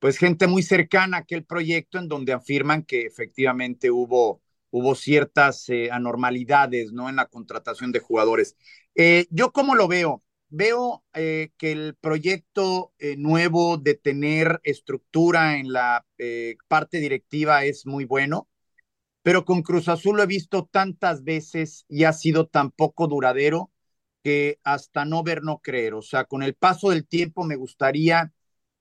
pues 0.00 0.18
gente 0.18 0.46
muy 0.46 0.62
cercana 0.62 1.18
a 1.18 1.20
aquel 1.20 1.44
proyecto 1.44 1.98
en 1.98 2.08
donde 2.08 2.32
afirman 2.32 2.82
que 2.84 3.02
efectivamente 3.02 3.90
hubo, 3.90 4.42
hubo 4.70 4.94
ciertas 4.94 5.68
eh, 5.68 5.90
anormalidades, 5.92 6.92
¿no? 6.92 7.08
En 7.08 7.16
la 7.16 7.26
contratación 7.26 7.92
de 7.92 8.00
jugadores. 8.00 8.56
yo 9.30 9.52
cómo 9.52 9.74
lo 9.74 9.88
veo, 9.88 10.22
veo 10.48 11.04
que 11.12 11.52
el 11.60 11.96
proyecto 12.00 12.92
nuevo 13.16 13.78
de 13.78 13.94
tener 13.94 14.60
estructura 14.64 15.58
en 15.58 15.72
la 15.72 16.04
parte 16.68 16.98
directiva 16.98 17.64
es 17.64 17.86
muy 17.86 18.04
bueno 18.04 18.48
pero 19.22 19.44
con 19.44 19.62
Cruz 19.62 19.88
Azul 19.88 20.16
lo 20.16 20.22
he 20.22 20.26
visto 20.26 20.68
tantas 20.70 21.24
veces 21.24 21.84
y 21.88 22.04
ha 22.04 22.12
sido 22.12 22.46
tan 22.46 22.70
poco 22.70 23.06
duradero 23.06 23.70
que 24.22 24.58
hasta 24.64 25.04
no 25.04 25.22
ver, 25.22 25.42
no 25.42 25.60
creer. 25.60 25.94
O 25.94 26.02
sea, 26.02 26.24
con 26.24 26.42
el 26.42 26.54
paso 26.54 26.90
del 26.90 27.06
tiempo 27.06 27.44
me 27.44 27.56
gustaría 27.56 28.32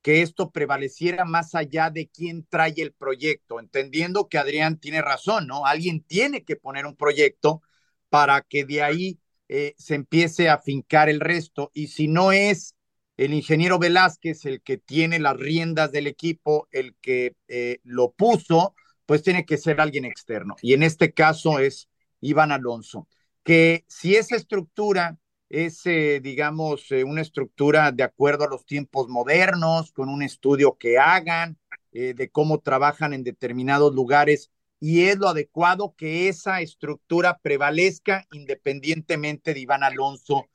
que 0.01 0.21
esto 0.21 0.51
prevaleciera 0.51 1.25
más 1.25 1.55
allá 1.55 1.89
de 1.91 2.09
quién 2.09 2.45
trae 2.49 2.73
el 2.77 2.93
proyecto, 2.93 3.59
entendiendo 3.59 4.27
que 4.29 4.37
Adrián 4.39 4.79
tiene 4.79 5.01
razón, 5.01 5.47
¿no? 5.47 5.65
Alguien 5.65 6.03
tiene 6.03 6.43
que 6.43 6.55
poner 6.55 6.85
un 6.85 6.95
proyecto 6.95 7.61
para 8.09 8.41
que 8.41 8.65
de 8.65 8.81
ahí 8.83 9.19
eh, 9.47 9.75
se 9.77 9.95
empiece 9.95 10.49
a 10.49 10.57
fincar 10.59 11.09
el 11.09 11.19
resto. 11.19 11.71
Y 11.73 11.87
si 11.87 12.07
no 12.07 12.31
es 12.31 12.75
el 13.17 13.33
ingeniero 13.33 13.77
Velázquez 13.79 14.45
el 14.45 14.61
que 14.61 14.77
tiene 14.77 15.19
las 15.19 15.37
riendas 15.37 15.91
del 15.91 16.07
equipo, 16.07 16.67
el 16.71 16.95
que 17.01 17.35
eh, 17.47 17.79
lo 17.83 18.11
puso, 18.11 18.73
pues 19.11 19.23
tiene 19.23 19.45
que 19.45 19.57
ser 19.57 19.81
alguien 19.81 20.05
externo. 20.05 20.55
Y 20.61 20.71
en 20.71 20.83
este 20.83 21.11
caso 21.11 21.59
es 21.59 21.89
Iván 22.21 22.53
Alonso, 22.53 23.09
que 23.43 23.83
si 23.89 24.15
esa 24.15 24.37
estructura 24.37 25.19
es, 25.49 25.85
eh, 25.85 26.21
digamos, 26.23 26.89
eh, 26.93 27.03
una 27.03 27.19
estructura 27.19 27.91
de 27.91 28.03
acuerdo 28.03 28.45
a 28.45 28.49
los 28.49 28.65
tiempos 28.65 29.09
modernos, 29.09 29.91
con 29.91 30.07
un 30.07 30.23
estudio 30.23 30.77
que 30.77 30.97
hagan 30.97 31.57
eh, 31.91 32.13
de 32.13 32.29
cómo 32.29 32.61
trabajan 32.61 33.11
en 33.11 33.25
determinados 33.25 33.93
lugares, 33.93 34.49
y 34.79 35.01
es 35.01 35.17
lo 35.17 35.27
adecuado 35.27 35.93
que 35.97 36.29
esa 36.29 36.61
estructura 36.61 37.37
prevalezca 37.43 38.25
independientemente 38.31 39.53
de 39.53 39.59
Iván 39.59 39.83
Alonso 39.83 40.47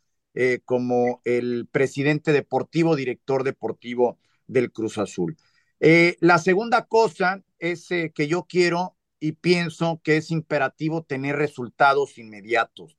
como 0.65 1.21
el 1.25 1.69
presidente 1.71 2.33
deportivo, 2.33 2.97
director 2.97 3.45
deportivo 3.45 4.19
del 4.47 4.73
Cruz 4.73 4.97
Azul. 4.97 5.37
La 5.79 6.39
segunda 6.39 6.87
cosa 6.87 7.43
es 7.59 7.89
que 7.89 8.29
yo 8.29 8.45
quiero 8.45 8.97
y 9.21 9.33
pienso 9.33 10.01
que 10.03 10.19
es 10.19 10.31
imperativo 10.31 11.03
tener 11.03 11.37
resultados 11.37 12.19
inmediatos. 12.19 12.97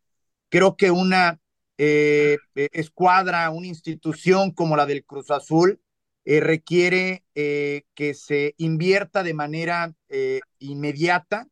Creo 0.49 0.77
que 0.77 0.91
una 0.91 1.39
eh, 1.77 2.37
eh, 2.55 2.69
escuadra, 2.71 3.49
una 3.51 3.67
institución 3.67 4.51
como 4.51 4.75
la 4.75 4.85
del 4.85 5.05
Cruz 5.05 5.29
Azul, 5.29 5.79
eh, 6.25 6.39
requiere 6.39 7.23
que 7.33 8.13
se 8.13 8.55
invierta 8.57 9.23
de 9.23 9.33
manera 9.33 9.93
inmediata 10.59 11.47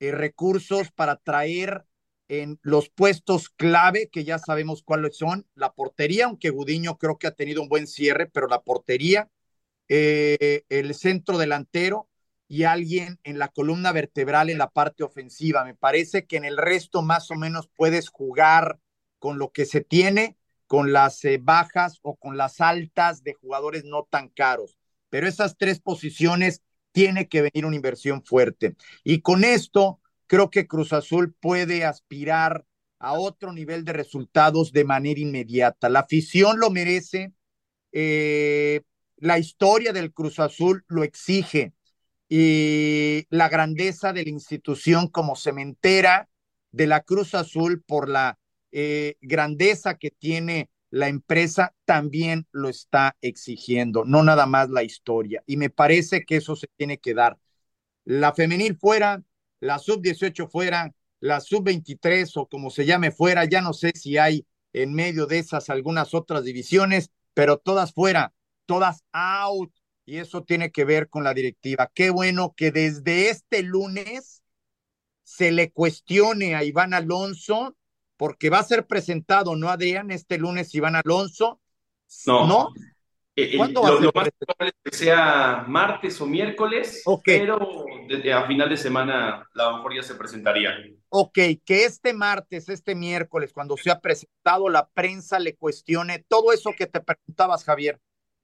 recursos 0.00 0.90
para 0.92 1.16
traer 1.16 1.84
en 2.28 2.58
los 2.62 2.88
puestos 2.88 3.50
clave, 3.50 4.08
que 4.10 4.24
ya 4.24 4.38
sabemos 4.38 4.82
cuáles 4.82 5.16
son, 5.18 5.46
la 5.54 5.72
portería, 5.74 6.26
aunque 6.26 6.50
Gudiño 6.50 6.96
creo 6.96 7.18
que 7.18 7.26
ha 7.26 7.34
tenido 7.34 7.60
un 7.60 7.68
buen 7.68 7.86
cierre, 7.86 8.26
pero 8.26 8.46
la 8.46 8.62
portería, 8.62 9.28
el 9.88 10.94
centro 10.94 11.38
delantero, 11.38 12.08
y 12.48 12.64
alguien 12.64 13.18
en 13.24 13.38
la 13.38 13.48
columna 13.48 13.92
vertebral 13.92 14.50
en 14.50 14.58
la 14.58 14.70
parte 14.70 15.04
ofensiva. 15.04 15.64
Me 15.64 15.74
parece 15.74 16.26
que 16.26 16.36
en 16.36 16.44
el 16.44 16.56
resto 16.56 17.02
más 17.02 17.30
o 17.30 17.34
menos 17.34 17.68
puedes 17.74 18.08
jugar 18.08 18.78
con 19.18 19.38
lo 19.38 19.50
que 19.50 19.64
se 19.64 19.80
tiene, 19.80 20.36
con 20.66 20.92
las 20.92 21.24
eh, 21.24 21.38
bajas 21.42 21.98
o 22.02 22.16
con 22.16 22.36
las 22.36 22.60
altas 22.60 23.22
de 23.22 23.34
jugadores 23.34 23.84
no 23.84 24.06
tan 24.08 24.28
caros. 24.28 24.78
Pero 25.08 25.26
esas 25.26 25.56
tres 25.56 25.80
posiciones 25.80 26.62
tiene 26.92 27.28
que 27.28 27.42
venir 27.42 27.66
una 27.66 27.76
inversión 27.76 28.24
fuerte. 28.24 28.76
Y 29.04 29.20
con 29.20 29.44
esto 29.44 30.00
creo 30.26 30.50
que 30.50 30.66
Cruz 30.66 30.92
Azul 30.92 31.34
puede 31.34 31.84
aspirar 31.84 32.64
a 32.98 33.12
otro 33.12 33.52
nivel 33.52 33.84
de 33.84 33.92
resultados 33.92 34.72
de 34.72 34.84
manera 34.84 35.20
inmediata. 35.20 35.88
La 35.88 36.00
afición 36.00 36.58
lo 36.58 36.70
merece, 36.70 37.32
eh, 37.92 38.82
la 39.16 39.38
historia 39.38 39.92
del 39.92 40.12
Cruz 40.12 40.38
Azul 40.38 40.84
lo 40.88 41.04
exige 41.04 41.72
y 42.28 43.26
la 43.30 43.48
grandeza 43.48 44.12
de 44.12 44.24
la 44.24 44.30
institución 44.30 45.08
como 45.08 45.36
cementera 45.36 46.28
de 46.72 46.86
la 46.86 47.02
Cruz 47.02 47.34
Azul 47.34 47.82
por 47.82 48.08
la 48.08 48.38
eh, 48.72 49.16
grandeza 49.20 49.96
que 49.96 50.10
tiene 50.10 50.70
la 50.90 51.08
empresa 51.08 51.74
también 51.84 52.46
lo 52.52 52.68
está 52.68 53.16
exigiendo, 53.20 54.04
no 54.04 54.22
nada 54.22 54.46
más 54.46 54.70
la 54.70 54.82
historia. 54.82 55.42
Y 55.46 55.56
me 55.56 55.70
parece 55.70 56.24
que 56.24 56.36
eso 56.36 56.56
se 56.56 56.68
tiene 56.76 56.98
que 56.98 57.14
dar. 57.14 57.38
La 58.04 58.34
femenil 58.34 58.76
fuera, 58.76 59.22
la 59.60 59.78
sub-18 59.78 60.48
fuera, 60.48 60.94
la 61.20 61.40
sub-23 61.40 62.30
o 62.36 62.46
como 62.46 62.70
se 62.70 62.86
llame 62.86 63.10
fuera, 63.10 63.44
ya 63.44 63.60
no 63.60 63.72
sé 63.72 63.92
si 63.94 64.16
hay 64.16 64.46
en 64.72 64.94
medio 64.94 65.26
de 65.26 65.38
esas 65.38 65.70
algunas 65.70 66.14
otras 66.14 66.44
divisiones, 66.44 67.10
pero 67.34 67.58
todas 67.58 67.92
fuera, 67.92 68.32
todas 68.66 69.04
out, 69.12 69.72
y 70.04 70.18
eso 70.18 70.44
tiene 70.44 70.70
que 70.70 70.84
ver 70.84 71.08
con 71.08 71.24
la 71.24 71.34
directiva. 71.34 71.90
Qué 71.94 72.10
bueno 72.10 72.54
que 72.56 72.70
desde 72.70 73.30
este 73.30 73.62
lunes 73.62 74.42
se 75.22 75.50
le 75.50 75.72
cuestione 75.72 76.54
a 76.54 76.62
Iván 76.62 76.94
Alonso, 76.94 77.76
porque 78.16 78.50
va 78.50 78.60
a 78.60 78.64
ser 78.64 78.86
presentado, 78.86 79.56
¿no, 79.56 79.68
Adrián? 79.68 80.10
Este 80.10 80.38
lunes 80.38 80.74
Iván 80.74 80.96
Alonso. 80.96 81.60
No. 82.26 82.46
¿No? 82.46 82.68
Eh, 83.38 83.50
eh, 83.52 83.56
¿Cuándo 83.58 83.82
va 83.82 83.90
lo, 83.90 83.94
a 83.94 83.98
ser 83.98 84.04
lo 84.06 84.12
más 84.14 84.30
probable 84.38 84.72
es 84.82 84.90
que 84.92 84.96
sea 84.96 85.64
martes 85.68 86.18
o 86.22 86.26
miércoles, 86.26 87.02
pero 87.22 87.84
a 88.34 88.46
final 88.46 88.70
de 88.70 88.76
semana 88.78 89.42
a 89.42 89.46
lo 89.54 89.76
mejor 89.76 89.94
ya 89.94 90.02
se 90.02 90.14
presentaría. 90.14 90.70
Ok, 91.10 91.38
que 91.62 91.84
este 91.84 92.14
martes, 92.14 92.70
este 92.70 92.94
miércoles, 92.94 93.52
cuando 93.52 93.76
se 93.76 93.90
ha 93.90 94.00
presentado 94.00 94.70
la 94.70 94.88
prensa, 94.88 95.38
le 95.38 95.54
cuestione 95.54 96.24
todo 96.26 96.50
eso 96.50 96.72
que 96.78 96.86
te 96.86 97.00
preguntabas, 97.00 97.64
Javier. 97.64 98.00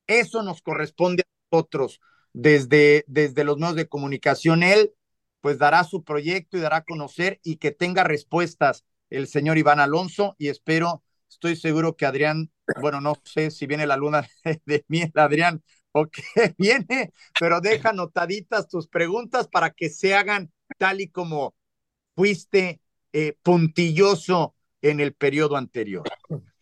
Eso 0.07 0.43
nos 0.43 0.63
corresponde 0.63 1.23
a 1.23 1.57
nosotros 1.57 2.01
desde, 2.33 3.05
desde 3.07 3.45
los 3.45 3.59
medios 3.59 3.77
de 3.77 3.89
comunicación. 3.89 4.63
Él 4.63 4.93
pues 5.41 5.59
dará 5.59 5.85
su 5.85 6.05
proyecto 6.05 6.57
y 6.57 6.61
dará 6.61 6.79
a 6.79 6.85
conocer 6.85 7.41
y 7.43 7.57
que 7.57 7.73
tenga 7.73 8.05
respuestas 8.05 8.85
el 9.11 9.27
señor 9.27 9.59
Iván 9.59 9.81
Alonso 9.81 10.37
y 10.39 10.49
espero, 10.49 11.03
estoy 11.29 11.57
seguro 11.57 11.97
que 11.97 12.07
Adrián, 12.07 12.51
bueno, 12.81 13.01
no 13.01 13.15
sé 13.25 13.51
si 13.51 13.67
viene 13.67 13.87
la 13.87 13.97
luna 13.97 14.27
de 14.67 14.85
miel, 14.89 15.11
Adrián, 15.15 15.63
o 15.93 16.07
qué 16.07 16.23
viene, 16.59 17.13
pero 17.39 17.61
deja 17.61 17.91
anotaditas 17.91 18.69
tus 18.69 18.89
preguntas 18.89 19.49
para 19.49 19.71
que 19.71 19.91
se 19.91 20.15
hagan 20.15 20.51
tal 20.79 21.01
y 21.01 21.09
como 21.09 21.55
fuiste 22.15 22.81
eh, 23.13 23.37
puntilloso 23.43 24.55
en 24.81 25.01
el 25.01 25.13
periodo 25.13 25.57
anterior. 25.57 26.05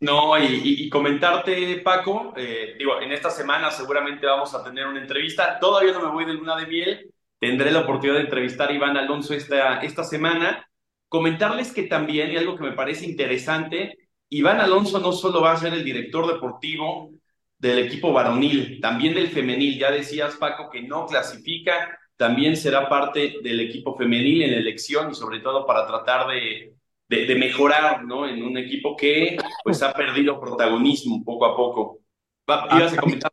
No, 0.00 0.38
y, 0.42 0.88
comentarte, 0.88 1.76
Paco, 1.84 2.32
eh, 2.34 2.74
digo, 2.78 3.00
en 3.02 3.12
esta 3.12 3.30
semana 3.30 3.70
seguramente 3.70 4.26
vamos 4.26 4.54
a 4.54 4.64
tener 4.64 4.86
una 4.86 5.00
entrevista. 5.00 5.58
Todavía 5.58 5.92
no 5.92 6.00
me 6.00 6.10
voy 6.10 6.24
de 6.24 6.32
luna 6.32 6.56
de 6.56 6.66
miel. 6.66 7.10
Tendré 7.38 7.70
la 7.70 7.80
oportunidad 7.80 8.16
de 8.16 8.24
entrevistar 8.24 8.70
a 8.70 8.72
Iván 8.72 8.96
Alonso 8.96 9.34
esta, 9.34 9.80
esta 9.82 10.02
semana. 10.02 10.66
Comentarles 11.08 11.72
que 11.72 11.82
también, 11.82 12.32
y 12.32 12.38
algo 12.38 12.56
que 12.56 12.64
me 12.64 12.72
parece 12.72 13.04
interesante, 13.04 13.98
Iván 14.30 14.60
Alonso 14.60 15.00
no 15.00 15.12
solo 15.12 15.42
va 15.42 15.52
a 15.52 15.56
ser 15.58 15.74
el 15.74 15.84
director 15.84 16.26
deportivo 16.32 17.10
del 17.58 17.80
equipo 17.80 18.10
varonil, 18.10 18.80
también 18.80 19.14
del 19.14 19.28
femenil. 19.28 19.78
Ya 19.78 19.90
decías, 19.90 20.36
Paco, 20.36 20.70
que 20.70 20.80
no 20.80 21.04
clasifica, 21.04 21.98
también 22.16 22.56
será 22.56 22.88
parte 22.88 23.36
del 23.42 23.60
equipo 23.60 23.94
femenil 23.96 24.42
en 24.42 24.54
elección 24.54 25.10
y 25.10 25.14
sobre 25.14 25.40
todo 25.40 25.66
para 25.66 25.86
tratar 25.86 26.28
de 26.28 26.72
de, 27.10 27.34
mejorar, 27.34 28.04
¿no? 28.04 28.26
En 28.26 28.42
un 28.42 28.56
equipo 28.56 28.96
que 28.96 29.36
pues 29.64 29.82
ha 29.82 29.92
perdido 29.92 30.40
protagonismo 30.40 31.24
poco 31.24 31.44
a 31.44 31.56
poco. 31.56 32.00
¿Ibas 32.46 32.96
a 32.96 33.00
comentar 33.00 33.32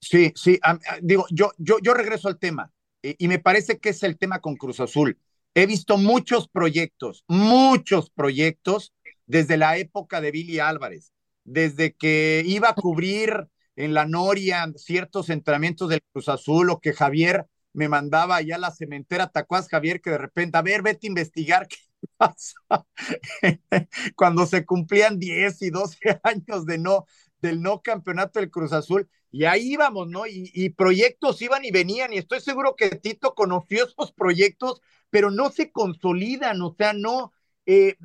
Sí, 0.00 0.32
sí, 0.36 0.60
digo, 1.02 1.26
yo, 1.30 1.50
yo, 1.58 1.78
yo 1.82 1.92
regreso 1.92 2.28
al 2.28 2.38
tema 2.38 2.72
y 3.02 3.26
me 3.26 3.40
parece 3.40 3.78
que 3.78 3.88
es 3.90 4.02
el 4.04 4.16
tema 4.16 4.40
con 4.40 4.56
Cruz 4.56 4.78
Azul. 4.78 5.18
He 5.54 5.66
visto 5.66 5.98
muchos 5.98 6.48
proyectos, 6.48 7.24
muchos 7.26 8.10
proyectos 8.10 8.94
desde 9.26 9.56
la 9.56 9.76
época 9.76 10.20
de 10.20 10.30
Billy 10.30 10.60
Álvarez, 10.60 11.12
desde 11.42 11.94
que 11.94 12.44
iba 12.46 12.70
a 12.70 12.74
cubrir 12.74 13.48
en 13.74 13.92
la 13.92 14.06
Noria 14.06 14.72
ciertos 14.76 15.30
entrenamientos 15.30 15.88
del 15.88 16.02
Cruz 16.12 16.28
Azul 16.28 16.70
o 16.70 16.80
que 16.80 16.92
Javier 16.92 17.46
me 17.72 17.88
mandaba 17.88 18.36
allá 18.36 18.54
a 18.54 18.60
la 18.60 18.70
cementera 18.70 19.28
Tacuás 19.28 19.68
Javier 19.68 20.00
que 20.00 20.10
de 20.10 20.18
repente, 20.18 20.58
a 20.58 20.62
ver, 20.62 20.82
vete 20.82 21.06
a 21.06 21.10
investigar 21.10 21.66
qué 21.68 21.76
cuando 24.16 24.46
se 24.46 24.64
cumplían 24.64 25.18
10 25.18 25.62
y 25.62 25.70
12 25.70 25.98
años 26.22 26.66
de 26.66 26.78
no, 26.78 27.06
del 27.40 27.62
no 27.62 27.82
campeonato 27.82 28.40
del 28.40 28.50
Cruz 28.50 28.72
Azul. 28.72 29.08
Y 29.30 29.44
ahí 29.44 29.72
íbamos, 29.72 30.08
¿no? 30.08 30.22
Y, 30.26 30.70
proyectos 30.70 31.42
iban 31.42 31.64
y 31.64 31.70
venían, 31.70 32.12
y 32.12 32.18
estoy 32.18 32.40
seguro 32.40 32.76
que 32.76 32.88
Tito 32.90 33.34
conoció 33.34 33.84
esos 33.84 34.12
proyectos, 34.12 34.80
pero 35.10 35.30
no 35.30 35.50
se 35.50 35.70
consolidan, 35.70 36.62
o 36.62 36.74
sea, 36.74 36.94
no, 36.94 37.32
eh, 37.66 37.96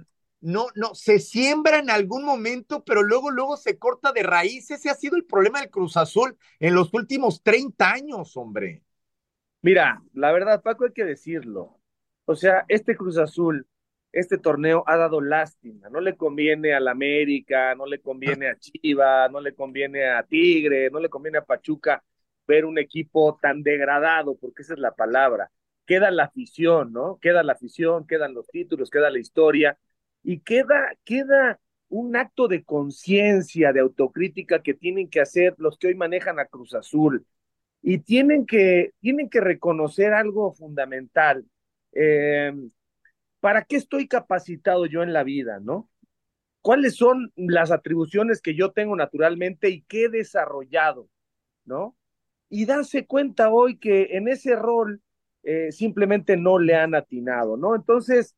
no, 0.42 0.68
no, 0.76 0.94
se 0.96 1.20
siembra 1.20 1.80
en 1.80 1.90
algún 1.90 2.26
momento, 2.26 2.84
pero 2.84 3.04
luego, 3.04 3.32
luego 3.32 3.56
se 3.56 3.78
corta 3.78 4.12
de 4.12 4.24
raíz. 4.24 4.70
Ese 4.70 4.90
ha 4.90 4.96
sido 4.96 5.16
el 5.16 5.24
problema 5.24 5.62
del 5.62 5.70
Cruz 5.70 5.96
Azul 5.96 6.38
en 6.60 6.76
los 6.76 6.94
últimos 6.94 7.42
30 7.42 7.90
años, 7.90 8.36
hombre. 8.36 8.84
Mira, 9.62 10.04
la 10.14 10.34
verdad, 10.34 10.62
Paco, 10.62 10.84
hay 10.84 10.92
que 10.92 11.06
decirlo. 11.06 11.80
O 12.26 12.36
sea, 12.36 12.66
este 12.68 12.98
Cruz 12.98 13.18
Azul, 13.18 13.66
este 14.14 14.38
torneo 14.38 14.84
ha 14.88 14.96
dado 14.96 15.22
lástima. 15.22 15.90
No 15.90 16.00
le 16.00 16.16
conviene 16.16 16.74
al 16.74 16.88
América, 16.88 17.76
no 17.76 17.86
le 17.88 18.00
conviene 18.00 18.48
a 18.48 18.56
Chivas, 18.58 19.32
no 19.32 19.42
le 19.42 19.54
conviene 19.56 20.06
a 20.08 20.24
Tigre, 20.24 20.90
no 20.92 21.00
le 21.00 21.10
conviene 21.10 21.40
a 21.40 21.46
Pachuca 21.46 22.04
ver 22.48 22.66
un 22.66 22.78
equipo 22.78 23.40
tan 23.42 23.64
degradado, 23.64 24.36
porque 24.38 24.62
esa 24.62 24.74
es 24.76 24.80
la 24.80 24.94
palabra. 24.94 25.52
Queda 25.86 26.12
la 26.12 26.26
afición, 26.26 26.94
¿no? 26.94 27.18
Queda 27.22 27.44
la 27.44 27.54
afición, 27.54 28.06
quedan 28.08 28.34
los 28.36 28.48
títulos, 28.48 28.90
queda 28.90 29.10
la 29.10 29.20
historia 29.20 29.78
y 30.24 30.40
queda, 30.42 30.94
queda 31.04 31.60
un 31.90 32.16
acto 32.16 32.48
de 32.48 32.64
conciencia, 32.64 33.74
de 33.74 33.80
autocrítica 33.82 34.62
que 34.62 34.74
tienen 34.76 35.10
que 35.10 35.22
hacer 35.22 35.56
los 35.58 35.78
que 35.78 35.88
hoy 35.88 35.96
manejan 35.96 36.40
a 36.40 36.46
Cruz 36.46 36.74
Azul 36.76 37.26
y 37.82 38.00
tienen 38.00 38.46
que, 38.46 38.94
tienen 39.02 39.30
que 39.30 39.42
reconocer 39.42 40.14
algo 40.14 40.54
fundamental. 40.54 41.46
Eh, 41.94 42.54
¿Para 43.44 43.66
qué 43.66 43.76
estoy 43.76 44.08
capacitado 44.08 44.86
yo 44.86 45.04
en 45.04 45.12
la 45.12 45.26
vida, 45.26 45.60
no? 45.60 45.90
¿Cuáles 46.62 46.96
son 46.96 47.34
las 47.36 47.72
atribuciones 47.72 48.42
que 48.42 48.56
yo 48.56 48.72
tengo 48.72 48.96
naturalmente 48.96 49.68
y 49.70 49.82
que 49.82 50.06
he 50.06 50.10
desarrollado, 50.10 51.10
no? 51.66 51.94
Y 52.48 52.64
darse 52.64 53.06
cuenta 53.06 53.50
hoy 53.50 53.80
que 53.80 54.16
en 54.16 54.30
ese 54.30 54.56
rol 54.56 55.02
eh, 55.44 55.74
simplemente 55.74 56.38
no 56.38 56.58
le 56.58 56.76
han 56.76 56.96
atinado, 56.96 57.58
¿no? 57.58 57.76
Entonces, 57.76 58.34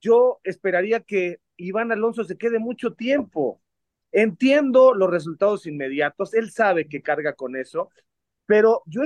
yo 0.00 0.40
esperaría 0.42 0.98
que 1.02 1.38
Iván 1.56 1.92
Alonso 1.92 2.24
se 2.24 2.36
quede 2.36 2.58
mucho 2.58 2.94
tiempo. 2.94 3.62
Entiendo 4.10 4.92
los 4.92 5.08
resultados 5.08 5.68
inmediatos, 5.68 6.34
él 6.34 6.50
sabe 6.50 6.88
que 6.88 7.00
carga 7.00 7.34
con 7.34 7.54
eso, 7.54 7.90
pero 8.44 8.82
yo 8.86 9.04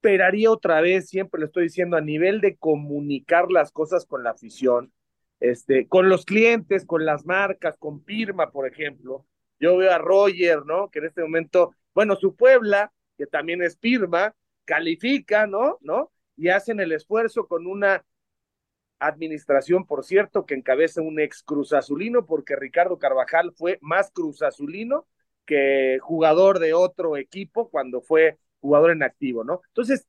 esperaría 0.00 0.50
otra 0.50 0.80
vez, 0.80 1.10
siempre 1.10 1.40
lo 1.40 1.46
estoy 1.46 1.64
diciendo, 1.64 1.98
a 1.98 2.00
nivel 2.00 2.40
de 2.40 2.56
comunicar 2.56 3.50
las 3.50 3.70
cosas 3.70 4.06
con 4.06 4.24
la 4.24 4.30
afición, 4.30 4.92
este, 5.40 5.88
con 5.88 6.08
los 6.08 6.24
clientes, 6.24 6.86
con 6.86 7.04
las 7.04 7.26
marcas, 7.26 7.76
con 7.76 8.02
Pirma, 8.02 8.50
por 8.50 8.66
ejemplo. 8.66 9.26
Yo 9.58 9.76
veo 9.76 9.92
a 9.92 9.98
Roger, 9.98 10.64
¿no? 10.64 10.90
Que 10.90 11.00
en 11.00 11.04
este 11.06 11.20
momento, 11.20 11.74
bueno, 11.94 12.16
su 12.16 12.34
Puebla, 12.34 12.92
que 13.18 13.26
también 13.26 13.62
es 13.62 13.76
Pirma, 13.76 14.34
califica, 14.64 15.46
¿no? 15.46 15.76
¿No? 15.82 16.10
Y 16.34 16.48
hacen 16.48 16.80
el 16.80 16.92
esfuerzo 16.92 17.46
con 17.46 17.66
una 17.66 18.02
administración, 19.00 19.84
por 19.86 20.04
cierto, 20.04 20.46
que 20.46 20.54
encabeza 20.54 21.02
un 21.02 21.20
ex 21.20 21.42
cruzazulino, 21.42 22.24
porque 22.24 22.56
Ricardo 22.56 22.98
Carvajal 22.98 23.52
fue 23.54 23.78
más 23.82 24.10
cruzazulino 24.12 25.06
que 25.44 25.98
jugador 26.00 26.58
de 26.58 26.72
otro 26.72 27.18
equipo 27.18 27.68
cuando 27.68 28.00
fue 28.00 28.38
jugador 28.60 28.92
en 28.92 29.02
activo, 29.02 29.44
¿no? 29.44 29.62
Entonces, 29.68 30.06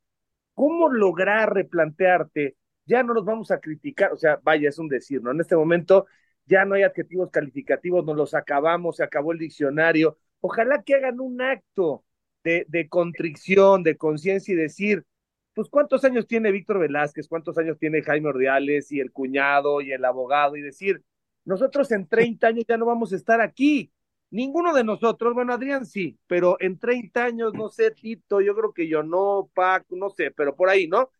¿cómo 0.53 0.89
lograr 0.89 1.53
replantearte? 1.53 2.57
Ya 2.85 3.03
no 3.03 3.13
nos 3.13 3.25
vamos 3.25 3.51
a 3.51 3.59
criticar, 3.59 4.13
o 4.13 4.17
sea, 4.17 4.39
vaya, 4.43 4.69
es 4.69 4.79
un 4.79 4.87
decir, 4.89 5.21
¿no? 5.21 5.31
En 5.31 5.41
este 5.41 5.55
momento 5.55 6.07
ya 6.45 6.65
no 6.65 6.75
hay 6.75 6.83
adjetivos 6.83 7.29
calificativos, 7.31 8.05
nos 8.05 8.17
los 8.17 8.33
acabamos, 8.33 8.97
se 8.97 9.03
acabó 9.03 9.31
el 9.31 9.39
diccionario. 9.39 10.17
Ojalá 10.41 10.83
que 10.83 10.95
hagan 10.95 11.19
un 11.19 11.41
acto 11.41 12.03
de, 12.43 12.65
de 12.67 12.89
contrición, 12.89 13.83
de 13.83 13.97
conciencia 13.97 14.53
y 14.53 14.57
decir, 14.57 15.05
pues 15.53 15.69
cuántos 15.69 16.03
años 16.05 16.27
tiene 16.27 16.51
Víctor 16.51 16.79
Velázquez, 16.79 17.27
cuántos 17.27 17.57
años 17.57 17.77
tiene 17.77 18.01
Jaime 18.01 18.29
Ordiales 18.29 18.91
y 18.91 18.99
el 18.99 19.11
cuñado 19.11 19.81
y 19.81 19.91
el 19.91 20.03
abogado 20.05 20.55
y 20.55 20.61
decir, 20.61 21.03
nosotros 21.45 21.91
en 21.91 22.07
30 22.07 22.47
años 22.47 22.65
ya 22.67 22.77
no 22.77 22.85
vamos 22.85 23.13
a 23.13 23.15
estar 23.15 23.41
aquí. 23.41 23.91
Ninguno 24.31 24.73
de 24.73 24.83
nosotros, 24.83 25.33
bueno, 25.33 25.53
Adrián 25.53 25.85
sí, 25.85 26.17
pero 26.25 26.55
en 26.59 26.79
30 26.79 27.25
años, 27.25 27.53
no 27.53 27.69
sé, 27.69 27.91
Tito, 27.91 28.39
yo 28.39 28.55
creo 28.55 28.73
que 28.73 28.87
yo 28.87 29.03
no, 29.03 29.51
Paco, 29.53 29.95
no 29.97 30.09
sé, 30.09 30.31
pero 30.31 30.55
por 30.55 30.69
ahí, 30.69 30.87
¿no? 30.87 31.11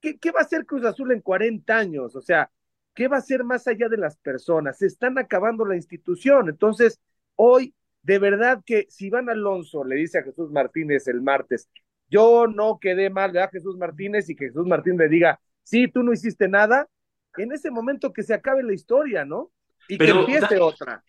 ¿Qué, 0.00 0.18
¿Qué 0.18 0.30
va 0.30 0.40
a 0.40 0.44
hacer 0.44 0.64
Cruz 0.64 0.84
Azul 0.84 1.10
en 1.10 1.20
40 1.20 1.76
años? 1.76 2.14
O 2.14 2.22
sea, 2.22 2.50
¿qué 2.94 3.08
va 3.08 3.16
a 3.16 3.22
ser 3.22 3.42
más 3.42 3.66
allá 3.66 3.88
de 3.88 3.96
las 3.96 4.16
personas? 4.18 4.78
Se 4.78 4.86
están 4.86 5.18
acabando 5.18 5.64
la 5.64 5.74
institución. 5.74 6.48
Entonces, 6.48 7.00
hoy, 7.34 7.74
de 8.02 8.18
verdad 8.20 8.62
que 8.64 8.86
si 8.88 9.06
Iván 9.06 9.28
Alonso 9.28 9.82
le 9.82 9.96
dice 9.96 10.18
a 10.18 10.22
Jesús 10.22 10.52
Martínez 10.52 11.08
el 11.08 11.22
martes, 11.22 11.68
yo 12.08 12.46
no 12.46 12.78
quedé 12.80 13.10
mal, 13.10 13.32
¿verdad, 13.32 13.50
Jesús 13.50 13.76
Martínez? 13.76 14.28
Y 14.30 14.36
que 14.36 14.46
Jesús 14.46 14.66
Martínez 14.66 14.98
le 14.98 15.08
diga, 15.08 15.40
sí, 15.64 15.88
tú 15.88 16.02
no 16.04 16.12
hiciste 16.12 16.48
nada, 16.48 16.88
en 17.36 17.52
ese 17.52 17.70
momento 17.70 18.12
que 18.12 18.22
se 18.22 18.34
acabe 18.34 18.62
la 18.62 18.74
historia, 18.74 19.24
¿no? 19.24 19.50
Y 19.88 19.98
que 19.98 20.10
empiece 20.10 20.58
otra. 20.60 21.02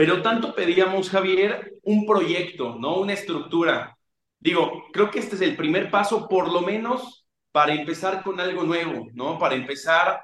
Pero 0.00 0.22
tanto 0.22 0.54
pedíamos, 0.54 1.10
Javier, 1.10 1.74
un 1.82 2.06
proyecto, 2.06 2.74
¿no? 2.76 2.96
Una 2.96 3.12
estructura. 3.12 3.98
Digo, 4.38 4.84
creo 4.94 5.10
que 5.10 5.18
este 5.18 5.34
es 5.34 5.42
el 5.42 5.56
primer 5.56 5.90
paso, 5.90 6.26
por 6.26 6.50
lo 6.50 6.62
menos, 6.62 7.26
para 7.52 7.74
empezar 7.74 8.22
con 8.22 8.40
algo 8.40 8.62
nuevo, 8.62 9.08
¿no? 9.12 9.38
Para 9.38 9.56
empezar, 9.56 10.22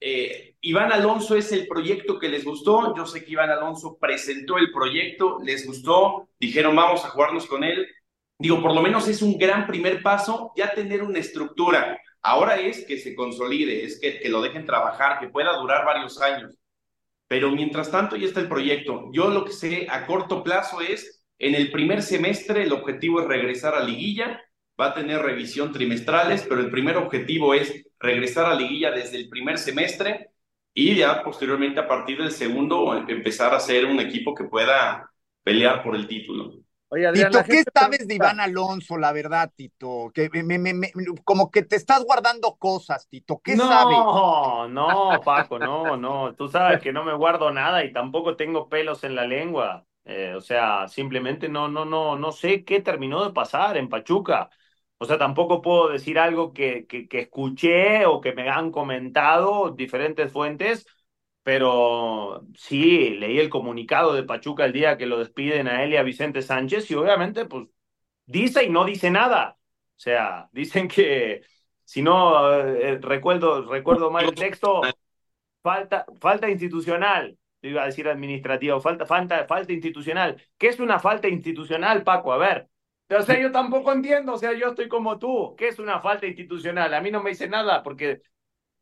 eh, 0.00 0.54
Iván 0.62 0.92
Alonso 0.92 1.36
es 1.36 1.52
el 1.52 1.68
proyecto 1.68 2.18
que 2.18 2.30
les 2.30 2.42
gustó. 2.42 2.96
Yo 2.96 3.04
sé 3.04 3.22
que 3.22 3.32
Iván 3.32 3.50
Alonso 3.50 3.98
presentó 4.00 4.56
el 4.56 4.72
proyecto, 4.72 5.40
les 5.44 5.66
gustó, 5.66 6.30
dijeron, 6.40 6.74
vamos 6.74 7.04
a 7.04 7.10
jugarnos 7.10 7.44
con 7.44 7.64
él 7.64 7.86
digo, 8.38 8.62
por 8.62 8.74
lo 8.74 8.80
menos 8.80 9.08
es 9.08 9.20
un 9.20 9.36
gran 9.36 9.66
primer 9.66 10.02
paso 10.02 10.52
ya 10.56 10.72
tener 10.72 11.02
una 11.02 11.18
estructura. 11.18 12.00
Ahora 12.22 12.56
es 12.56 12.86
que 12.86 12.96
se 12.96 13.14
consolide, 13.14 13.84
es 13.84 14.00
que, 14.00 14.20
que 14.20 14.28
lo 14.30 14.40
dejen 14.40 14.64
trabajar, 14.64 15.18
que 15.18 15.28
pueda 15.28 15.54
durar 15.58 15.84
varios 15.84 16.18
años. 16.22 16.56
Pero 17.28 17.50
mientras 17.52 17.90
tanto 17.90 18.16
ya 18.16 18.26
está 18.26 18.40
el 18.40 18.48
proyecto. 18.48 19.10
Yo 19.12 19.28
lo 19.28 19.44
que 19.44 19.52
sé 19.52 19.86
a 19.90 20.06
corto 20.06 20.42
plazo 20.42 20.80
es, 20.80 21.22
en 21.38 21.54
el 21.54 21.70
primer 21.70 22.02
semestre 22.02 22.64
el 22.64 22.72
objetivo 22.72 23.20
es 23.20 23.28
regresar 23.28 23.74
a 23.74 23.84
liguilla, 23.84 24.40
va 24.80 24.86
a 24.88 24.94
tener 24.94 25.20
revisión 25.20 25.72
trimestrales, 25.72 26.46
pero 26.48 26.60
el 26.60 26.70
primer 26.70 26.96
objetivo 26.96 27.54
es 27.54 27.84
regresar 28.00 28.46
a 28.46 28.54
liguilla 28.54 28.90
desde 28.90 29.18
el 29.18 29.28
primer 29.28 29.58
semestre 29.58 30.30
y 30.74 30.94
ya 30.96 31.22
posteriormente 31.22 31.80
a 31.80 31.88
partir 31.88 32.18
del 32.18 32.30
segundo 32.30 32.94
empezar 33.08 33.54
a 33.54 33.60
ser 33.60 33.84
un 33.86 34.00
equipo 34.00 34.34
que 34.34 34.44
pueda 34.44 35.10
pelear 35.42 35.82
por 35.82 35.96
el 35.96 36.06
título. 36.06 36.52
Oye, 36.90 37.10
Tito, 37.12 37.46
¿qué 37.46 37.64
sabes 37.74 38.06
de 38.06 38.14
Iván 38.14 38.40
Alonso, 38.40 38.96
la 38.96 39.12
verdad, 39.12 39.52
Tito? 39.54 40.10
Que 40.14 40.30
me, 40.42 40.90
como 41.24 41.50
que 41.50 41.62
te 41.62 41.76
estás 41.76 42.02
guardando 42.04 42.56
cosas, 42.56 43.06
Tito. 43.08 43.40
¿Qué 43.44 43.58
sabes? 43.58 44.08
No, 44.10 44.68
no, 44.68 45.22
Paco, 45.24 45.58
no, 45.58 45.96
no. 45.96 46.34
Tú 46.34 46.48
sabes 46.48 46.80
que 46.82 46.92
no 46.92 47.02
me 47.04 47.14
guardo 47.14 47.50
nada 47.50 47.82
y 47.84 47.92
tampoco 47.94 48.36
tengo 48.36 48.68
pelos 48.68 49.04
en 49.04 49.14
la 49.14 49.26
lengua. 49.26 49.86
Eh, 50.04 50.34
o 50.36 50.40
sea, 50.42 50.86
simplemente 50.88 51.48
no, 51.48 51.66
no, 51.68 51.84
no, 51.86 52.16
no 52.16 52.32
sé 52.32 52.64
qué 52.64 52.80
terminó 52.82 53.24
de 53.24 53.32
pasar 53.32 53.78
en 53.78 53.88
Pachuca. 53.88 54.50
O 54.98 55.06
sea, 55.06 55.16
tampoco 55.18 55.62
puedo 55.62 55.88
decir 55.88 56.18
algo 56.18 56.52
que, 56.52 56.86
que, 56.86 57.08
que 57.08 57.20
escuché 57.20 58.04
o 58.06 58.20
que 58.20 58.32
me 58.34 58.50
han 58.50 58.70
comentado 58.70 59.70
diferentes 59.70 60.30
fuentes 60.32 60.86
pero 61.48 62.46
sí, 62.58 63.08
leí 63.08 63.38
el 63.38 63.48
comunicado 63.48 64.12
de 64.12 64.22
Pachuca 64.22 64.66
el 64.66 64.74
día 64.74 64.98
que 64.98 65.06
lo 65.06 65.18
despiden 65.18 65.66
a 65.66 65.82
él 65.82 65.94
y 65.94 65.96
a 65.96 66.02
Vicente 66.02 66.42
Sánchez 66.42 66.90
y 66.90 66.94
obviamente 66.94 67.46
pues 67.46 67.68
dice 68.26 68.64
y 68.64 68.68
no 68.68 68.84
dice 68.84 69.10
nada. 69.10 69.56
O 69.96 69.98
sea, 69.98 70.50
dicen 70.52 70.88
que 70.88 71.40
si 71.84 72.02
no 72.02 72.54
eh, 72.54 72.98
recuerdo, 72.98 73.62
recuerdo 73.66 74.10
mal 74.10 74.26
el 74.26 74.34
texto, 74.34 74.82
falta, 75.62 76.04
falta 76.20 76.50
institucional, 76.50 77.38
iba 77.62 77.82
a 77.82 77.86
decir 77.86 78.06
administrativo, 78.08 78.78
falta, 78.78 79.06
falta, 79.06 79.46
falta 79.46 79.72
institucional. 79.72 80.36
¿Qué 80.58 80.68
es 80.68 80.78
una 80.80 80.98
falta 80.98 81.28
institucional, 81.28 82.04
Paco? 82.04 82.30
A 82.34 82.36
ver. 82.36 82.68
O 83.08 83.22
sea, 83.22 83.40
yo 83.40 83.50
tampoco 83.50 83.90
entiendo, 83.90 84.34
o 84.34 84.38
sea, 84.38 84.52
yo 84.52 84.68
estoy 84.68 84.88
como 84.88 85.18
tú. 85.18 85.54
¿Qué 85.56 85.68
es 85.68 85.78
una 85.78 85.98
falta 86.00 86.26
institucional? 86.26 86.92
A 86.92 87.00
mí 87.00 87.10
no 87.10 87.22
me 87.22 87.30
dice 87.30 87.48
nada 87.48 87.82
porque 87.82 88.20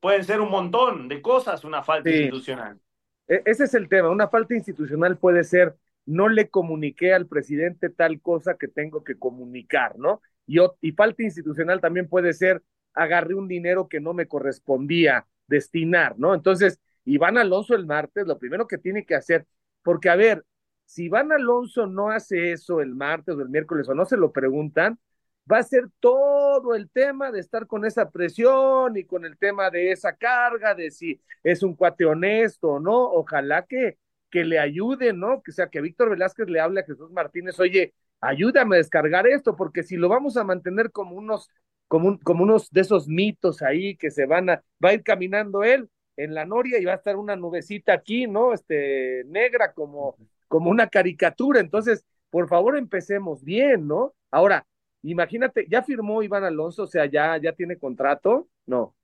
pueden 0.07 0.23
ser 0.23 0.41
un 0.41 0.53
montón 0.53 1.09
de 1.09 1.21
cosas 1.21 1.65
una 1.65 1.83
falta 1.83 2.09
institucional. 2.09 2.79
e, 3.27 3.43
ese 3.45 3.65
es 3.65 3.75
el 3.75 3.89
tema. 3.89 4.09
Una 4.09 4.29
falta 4.29 4.55
institucional 4.55 5.19
puede 5.19 5.43
ser 5.43 5.75
no 6.05 6.29
le 6.29 6.49
comuniqué 6.49 7.13
al 7.13 7.27
presidente 7.27 7.91
tal 7.91 8.21
cosa 8.21 8.57
que 8.57 8.69
tengo 8.69 9.03
que 9.03 9.19
comunicar, 9.19 9.99
¿no? 9.99 10.23
Y, 10.47 10.59
y 10.81 10.93
falta 10.93 11.25
institucional 11.25 11.81
también 11.81 12.09
puede 12.09 12.35
ser 12.35 12.63
agarré 12.95 13.35
un 13.35 13.49
dinero 13.49 13.89
que 13.89 13.99
no 13.99 14.15
me 14.15 14.29
correspondía 14.29 15.27
destinar, 15.49 16.17
¿no? 16.21 16.37
Entonces, 16.37 16.79
Iván 17.05 17.37
Alonso 17.37 17.75
el 17.75 17.85
martes, 17.85 18.29
lo 18.29 18.39
primero 18.39 18.69
que 18.69 18.79
tiene 18.79 19.05
que 19.05 19.17
hacer, 19.17 19.45
porque 19.83 20.09
a 20.09 20.15
ver, 20.15 20.45
si 20.85 21.07
Iván 21.07 21.33
Alonso 21.33 21.89
no 21.89 22.11
hace 22.11 22.53
eso 22.53 22.81
el 22.81 22.95
martes 22.95 23.35
o 23.35 23.41
el 23.41 23.49
miércoles 23.49 23.89
o 23.89 23.95
no 23.95 24.05
se 24.05 24.17
lo 24.17 24.31
preguntan, 24.31 25.01
va 25.51 25.59
a 25.59 25.63
ser 25.63 25.85
todo 26.01 26.75
el 26.75 26.91
tema 26.91 27.31
de 27.31 27.41
estar 27.41 27.67
con 27.67 27.85
esa 27.85 28.11
presión 28.11 28.97
y 28.97 29.05
con 29.05 29.25
el 29.25 29.39
tema 29.39 29.71
de 29.71 29.93
esa 29.93 30.15
carga, 30.17 30.75
de 30.75 30.91
si 30.91 31.21
es 31.43 31.63
un 31.63 31.75
cuate 31.75 32.05
honesto 32.05 32.69
o 32.73 32.81
no. 32.81 32.97
Ojalá 33.13 33.65
que, 33.67 33.99
que 34.31 34.45
le 34.45 34.59
ayude, 34.59 35.13
¿no? 35.13 35.43
Que 35.43 35.53
sea 35.53 35.69
que 35.69 35.81
Víctor 35.81 36.11
Velázquez 36.11 36.49
le 36.49 36.61
hable 36.61 36.81
a 36.81 36.85
Jesús 36.85 37.11
Martínez, 37.13 37.59
oye, 37.61 37.95
ayúdame 38.21 38.77
a 38.77 38.79
descargar 38.79 39.27
esto, 39.27 39.57
porque 39.57 39.83
si 39.83 39.97
lo 39.97 40.09
vamos 40.09 40.37
a 40.37 40.45
mantener 40.45 40.91
como 40.91 41.17
unos, 41.17 41.49
como, 41.89 42.19
como 42.21 42.43
unos 42.43 42.71
de 42.71 42.81
esos 42.81 43.09
mitos 43.09 43.63
ahí 43.63 43.97
que 43.97 44.11
se 44.11 44.27
van 44.27 44.51
a, 44.51 44.63
va 44.85 44.91
a 44.91 44.95
ir 44.95 45.03
caminando 45.03 45.63
él 45.63 45.89
en 46.17 46.35
la 46.35 46.45
noria 46.45 46.79
y 46.79 46.85
va 46.85 46.93
a 46.93 46.97
estar 46.97 47.17
una 47.17 47.37
nubecita 47.37 47.93
aquí, 47.93 48.27
¿no? 48.27 48.53
Este, 48.53 49.23
negra 49.27 49.73
como, 49.73 50.17
como 50.49 50.71
una 50.71 50.89
caricatura. 50.89 51.61
Entonces, 51.61 52.05
por 52.31 52.49
favor, 52.49 52.77
empecemos 52.77 53.45
bien, 53.45 53.87
¿no? 53.87 54.15
Ahora, 54.31 54.67
imagínate, 55.11 55.67
¿ya 55.69 55.83
firmó 55.83 56.23
Iván 56.23 56.45
Alonso? 56.45 56.85
O 56.85 56.87
sea, 56.87 57.07
¿ya, 57.07 57.39
ya 57.39 57.53
tiene 57.53 57.79
contrato? 57.79 58.49
No. 58.67 58.95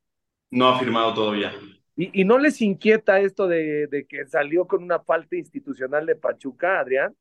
No 0.50 0.68
ha 0.68 0.78
firmado 0.78 1.14
todavía. 1.14 1.52
¿Y, 1.96 2.20
y 2.20 2.24
no 2.24 2.38
les 2.38 2.60
inquieta 2.62 3.20
esto 3.20 3.46
de, 3.46 3.86
de, 3.86 4.06
que 4.06 4.26
salió 4.26 4.66
con 4.66 4.82
una 4.82 5.00
falta 5.00 5.36
institucional 5.36 6.06
de 6.06 6.16
Pachuca, 6.16 6.80
Adrián? 6.80 7.14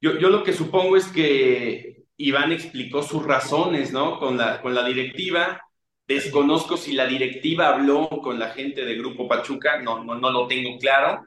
Yo, 0.00 0.18
yo 0.18 0.28
lo 0.28 0.42
que 0.42 0.52
supongo 0.52 0.96
es 0.96 1.06
que 1.06 2.04
Iván 2.16 2.52
explicó 2.52 3.02
sus 3.02 3.24
razones, 3.24 3.92
¿no? 3.92 4.18
Con 4.18 4.36
la, 4.36 4.60
con 4.60 4.74
la 4.74 4.86
directiva. 4.86 5.62
Desconozco 6.06 6.76
si 6.76 6.92
la 6.92 7.06
directiva 7.06 7.68
habló 7.68 8.08
con 8.08 8.38
la 8.38 8.50
gente 8.50 8.84
de 8.84 8.96
Grupo 8.96 9.26
Pachuca, 9.26 9.80
no, 9.80 10.04
no, 10.04 10.14
no 10.16 10.30
lo 10.30 10.46
tengo 10.46 10.78
claro, 10.78 11.24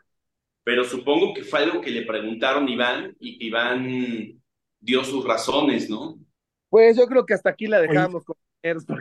pero 0.63 0.83
supongo 0.83 1.33
que 1.33 1.43
fue 1.43 1.63
algo 1.63 1.81
que 1.81 1.89
le 1.89 2.03
preguntaron 2.03 2.67
a 2.67 2.71
Iván 2.71 3.15
y 3.19 3.39
que 3.39 3.45
Iván 3.45 4.39
dio 4.79 5.03
sus 5.03 5.25
razones, 5.25 5.89
¿no? 5.89 6.19
Pues 6.69 6.97
yo 6.97 7.07
creo 7.07 7.25
que 7.25 7.33
hasta 7.33 7.49
aquí 7.49 7.67
la 7.67 7.79
dejamos. 7.79 8.23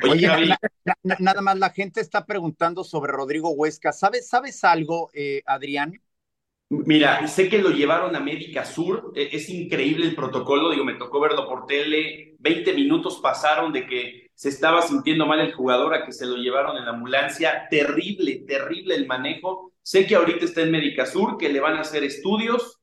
Oye, 0.08 0.28
Oye 0.28 0.46
na, 0.84 0.94
na, 1.02 1.16
nada 1.18 1.40
más 1.40 1.58
la 1.58 1.70
gente 1.70 2.00
está 2.00 2.24
preguntando 2.24 2.84
sobre 2.84 3.12
Rodrigo 3.12 3.50
Huesca. 3.50 3.92
¿Sabes, 3.92 4.28
sabes 4.28 4.62
algo, 4.64 5.10
eh, 5.12 5.42
Adrián? 5.46 6.00
Mira, 6.68 7.26
sé 7.28 7.48
que 7.48 7.58
lo 7.58 7.70
llevaron 7.70 8.16
a 8.16 8.20
Médica 8.20 8.64
Sur, 8.64 9.12
e, 9.14 9.28
es 9.32 9.48
increíble 9.48 10.04
el 10.06 10.16
protocolo, 10.16 10.70
digo, 10.70 10.84
me 10.84 10.94
tocó 10.94 11.20
verlo 11.20 11.46
por 11.46 11.64
tele, 11.66 12.34
20 12.40 12.72
minutos 12.74 13.20
pasaron 13.22 13.72
de 13.72 13.86
que 13.86 14.30
se 14.34 14.48
estaba 14.48 14.82
sintiendo 14.82 15.26
mal 15.26 15.38
el 15.38 15.54
jugador 15.54 15.94
a 15.94 16.04
que 16.04 16.10
se 16.10 16.26
lo 16.26 16.36
llevaron 16.36 16.76
en 16.76 16.84
la 16.84 16.90
ambulancia, 16.90 17.68
terrible, 17.70 18.44
terrible 18.48 18.96
el 18.96 19.06
manejo, 19.06 19.74
sé 19.80 20.06
que 20.06 20.16
ahorita 20.16 20.44
está 20.44 20.62
en 20.62 20.72
Médica 20.72 21.06
Sur, 21.06 21.38
que 21.38 21.48
le 21.48 21.60
van 21.60 21.76
a 21.76 21.82
hacer 21.82 22.02
estudios, 22.02 22.75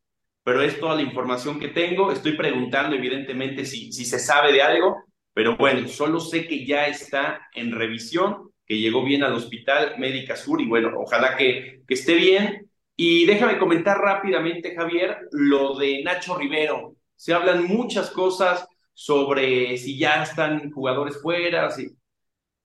pero 0.44 0.62
es 0.62 0.80
toda 0.80 0.96
la 0.96 1.02
información 1.02 1.60
que 1.60 1.70
tengo, 1.70 2.12
estoy 2.12 2.36
preguntando 2.36 2.96
evidentemente 2.96 3.66
si, 3.66 3.92
se 3.92 4.20
sabe 4.20 4.52
de 4.52 4.62
algo, 4.62 4.98
pero 5.34 5.56
bueno, 5.58 5.88
solo 5.88 6.20
sé 6.20 6.48
que 6.48 6.66
ya 6.66 6.88
está 6.88 7.48
en 7.54 7.72
revisión, 7.72 8.52
que 8.66 8.80
llegó 8.80 9.04
bien 9.04 9.24
al 9.24 9.34
hospital 9.34 9.96
Médica 9.98 10.36
Sur 10.36 10.62
y 10.62 10.66
bueno, 10.66 10.92
ojalá 10.98 11.36
que, 11.38 11.82
que 11.88 11.94
esté 11.94 12.16
bien 12.16 12.70
y 12.96 13.26
déjame 13.26 13.58
comentar 13.58 13.98
rápidamente, 13.98 14.76
Javier, 14.76 15.18
lo 15.32 15.76
de 15.78 16.04
Nacho 16.04 16.38
Rivero. 16.38 16.96
Se 17.16 17.34
hablan 17.34 17.66
muchas 17.66 18.12
cosas 18.12 18.68
sobre 18.94 19.78
si 19.78 19.98
ya 19.98 20.24
están 20.24 20.72
jugadores 20.72 21.20
fuera, 21.22 21.72
si 21.72 21.90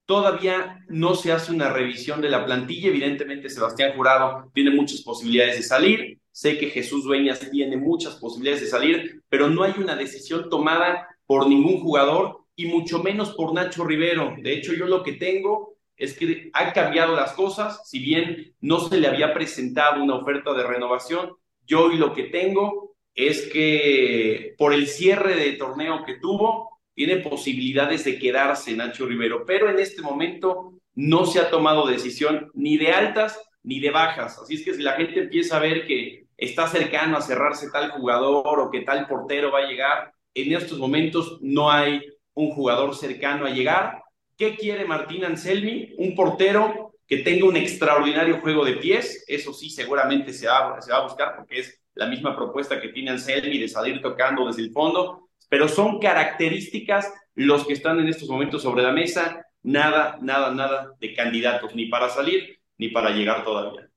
todavía 0.05 0.79
no 0.87 1.15
se 1.15 1.31
hace 1.31 1.51
una 1.51 1.69
revisión 1.69 2.21
de 2.21 2.29
la 2.29 2.45
plantilla. 2.45 2.89
Evidentemente, 2.89 3.49
Sebastián 3.49 3.93
Jurado 3.95 4.51
tiene 4.53 4.71
muchas 4.71 5.01
posibilidades 5.01 5.57
de 5.57 5.63
salir. 5.63 6.19
Sé 6.39 6.57
que 6.57 6.69
Jesús 6.69 7.03
Dueñas 7.03 7.51
tiene 7.51 7.75
muchas 7.75 8.15
posibilidades 8.15 8.61
de 8.61 8.67
salir, 8.67 9.23
pero 9.27 9.49
no 9.49 9.63
hay 9.63 9.73
una 9.77 9.97
decisión 9.97 10.49
tomada 10.49 11.05
por 11.25 11.49
ningún 11.49 11.81
jugador 11.81 12.45
y 12.55 12.67
mucho 12.67 13.03
menos 13.03 13.33
por 13.33 13.53
Nacho 13.53 13.83
Rivero. 13.83 14.35
De 14.41 14.53
hecho, 14.53 14.71
yo 14.71 14.85
lo 14.85 15.03
que 15.03 15.11
tengo 15.11 15.75
es 15.97 16.17
que 16.17 16.49
han 16.53 16.71
cambiado 16.71 17.13
las 17.13 17.33
cosas, 17.33 17.81
si 17.89 17.99
bien 17.99 18.55
no 18.61 18.79
se 18.79 19.01
le 19.01 19.09
había 19.09 19.33
presentado 19.33 20.01
una 20.01 20.15
oferta 20.15 20.53
de 20.53 20.63
renovación, 20.63 21.35
yo 21.67 21.87
hoy 21.87 21.97
lo 21.97 22.13
que 22.13 22.23
tengo 22.23 22.95
es 23.13 23.49
que 23.49 24.55
por 24.57 24.73
el 24.73 24.87
cierre 24.87 25.35
de 25.35 25.57
torneo 25.57 26.05
que 26.05 26.19
tuvo, 26.21 26.79
tiene 26.93 27.17
posibilidades 27.17 28.05
de 28.05 28.17
quedarse 28.17 28.73
Nacho 28.77 29.05
Rivero, 29.05 29.43
pero 29.45 29.69
en 29.69 29.79
este 29.79 30.01
momento 30.01 30.71
no 30.95 31.25
se 31.25 31.39
ha 31.41 31.49
tomado 31.49 31.85
decisión 31.85 32.49
ni 32.53 32.77
de 32.77 32.93
altas 32.93 33.37
ni 33.61 33.81
de 33.81 33.91
bajas, 33.91 34.39
así 34.39 34.55
es 34.55 34.63
que 34.63 34.73
si 34.73 34.81
la 34.81 34.93
gente 34.93 35.19
empieza 35.19 35.57
a 35.57 35.59
ver 35.59 35.85
que 35.85 36.28
está 36.39 36.67
cercano 36.67 37.17
a 37.17 37.21
cerrarse 37.21 37.69
tal 37.71 37.91
jugador 37.91 38.59
o 38.59 38.71
que 38.71 38.81
tal 38.81 39.07
portero 39.07 39.51
va 39.51 39.59
a 39.59 39.67
llegar, 39.67 40.13
en 40.33 40.53
estos 40.53 40.77
momentos 40.77 41.37
no 41.41 41.71
hay 41.71 42.01
un 42.33 42.51
jugador 42.51 42.95
cercano 42.95 43.45
a 43.45 43.49
llegar, 43.49 44.01
¿Qué 44.39 44.55
quiere 44.55 44.85
Martín 44.85 45.25
Anselmi? 45.25 45.95
Un 45.97 46.15
portero 46.15 46.93
que 47.05 47.17
tenga 47.17 47.45
un 47.45 47.57
extraordinario 47.57 48.39
juego 48.39 48.63
de 48.63 48.77
pies. 48.77 49.25
Eso 49.27 49.51
sí, 49.51 49.69
seguramente 49.69 50.31
se 50.31 50.47
va, 50.47 50.79
se 50.79 50.93
va 50.93 50.99
a 50.99 51.03
buscar 51.03 51.35
porque 51.35 51.59
es 51.59 51.81
la 51.93 52.05
misma 52.05 52.33
propuesta 52.37 52.79
que 52.79 52.87
tiene 52.87 53.11
Anselmi 53.11 53.57
de 53.57 53.67
salir 53.67 54.01
tocando 54.01 54.47
desde 54.47 54.61
el 54.61 54.71
fondo. 54.71 55.27
Pero 55.49 55.67
son 55.67 55.99
características 55.99 57.13
los 57.35 57.67
que 57.67 57.73
están 57.73 57.99
en 57.99 58.07
estos 58.07 58.29
momentos 58.29 58.61
sobre 58.61 58.81
la 58.81 58.93
mesa. 58.93 59.45
Nada, 59.61 60.17
nada, 60.21 60.53
nada 60.53 60.93
de 61.01 61.13
candidatos, 61.13 61.75
ni 61.75 61.87
para 61.87 62.07
salir 62.07 62.61
ni 62.77 62.87
para 62.87 63.09
llegar 63.09 63.43
todavía. 63.43 63.88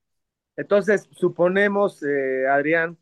Entonces, 0.56 1.08
suponemos, 1.12 2.02
eh, 2.02 2.46
Adrián, 2.48 2.98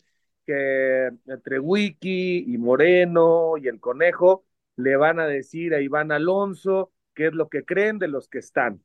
que 0.47 1.11
entre 1.27 1.59
Wiki 1.59 2.45
y 2.53 2.59
Moreno 2.59 3.57
y 3.59 3.69
el 3.69 3.81
Conejo 3.81 4.45
le 4.77 4.97
van 4.97 5.21
a 5.21 5.27
decir 5.27 5.75
a 5.75 5.81
Iván 5.81 6.13
Alonso 6.13 6.93
qué 7.15 7.27
es 7.29 7.35
lo 7.35 7.49
que 7.49 7.65
creen 7.65 7.99
de 7.99 8.09
los 8.09 8.29
que 8.29 8.39
están. 8.39 8.83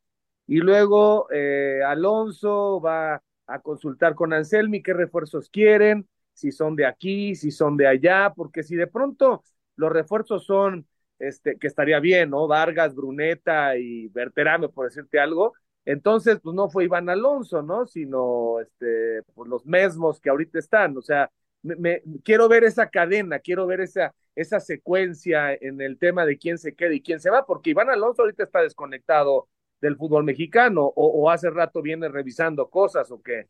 Y 0.47 0.57
luego 0.57 1.27
eh, 1.31 1.81
Alonso 1.85 2.81
va 2.81 3.21
a 3.47 3.59
consultar 3.61 4.15
con 4.15 4.33
Anselmi 4.33 4.81
qué 4.83 4.93
refuerzos 4.93 5.49
quieren, 5.49 6.07
si 6.33 6.51
son 6.51 6.75
de 6.75 6.85
aquí, 6.85 7.35
si 7.35 7.51
son 7.51 7.77
de 7.77 7.87
allá, 7.87 8.33
porque 8.35 8.63
si 8.63 8.75
de 8.75 8.87
pronto 8.87 9.43
los 9.75 9.91
refuerzos 9.91 10.45
son, 10.45 10.87
este, 11.19 11.57
que 11.57 11.67
estaría 11.67 11.99
bien, 11.99 12.29
¿no? 12.31 12.47
Vargas, 12.47 12.95
Bruneta 12.95 13.77
y 13.77 14.07
Berterame, 14.09 14.69
por 14.69 14.85
decirte 14.85 15.19
algo, 15.19 15.53
entonces, 15.85 16.39
pues 16.41 16.55
no 16.55 16.69
fue 16.69 16.85
Iván 16.85 17.09
Alonso, 17.09 17.61
¿no? 17.61 17.85
Sino, 17.85 18.59
este, 18.59 19.21
pues 19.35 19.47
los 19.49 19.65
mismos 19.65 20.19
que 20.19 20.29
ahorita 20.29 20.57
están, 20.57 20.97
o 20.97 21.01
sea, 21.01 21.31
me, 21.61 21.75
me, 21.75 22.01
quiero 22.23 22.47
ver 22.47 22.63
esa 22.63 22.89
cadena, 22.89 23.39
quiero 23.39 23.67
ver 23.67 23.81
esa, 23.81 24.13
esa 24.35 24.59
secuencia 24.59 25.53
en 25.53 25.81
el 25.81 25.97
tema 25.97 26.25
de 26.25 26.37
quién 26.37 26.57
se 26.57 26.75
queda 26.75 26.93
y 26.93 27.01
quién 27.01 27.19
se 27.19 27.29
va, 27.29 27.45
porque 27.45 27.69
Iván 27.69 27.89
Alonso 27.89 28.23
ahorita 28.23 28.43
está 28.43 28.61
desconectado 28.61 29.47
del 29.79 29.95
fútbol 29.95 30.23
mexicano 30.23 30.83
o, 30.83 31.07
o 31.07 31.29
hace 31.29 31.49
rato 31.51 31.81
viene 31.81 32.09
revisando 32.09 32.69
cosas 32.69 33.11
o 33.11 33.21
qué. 33.21 33.47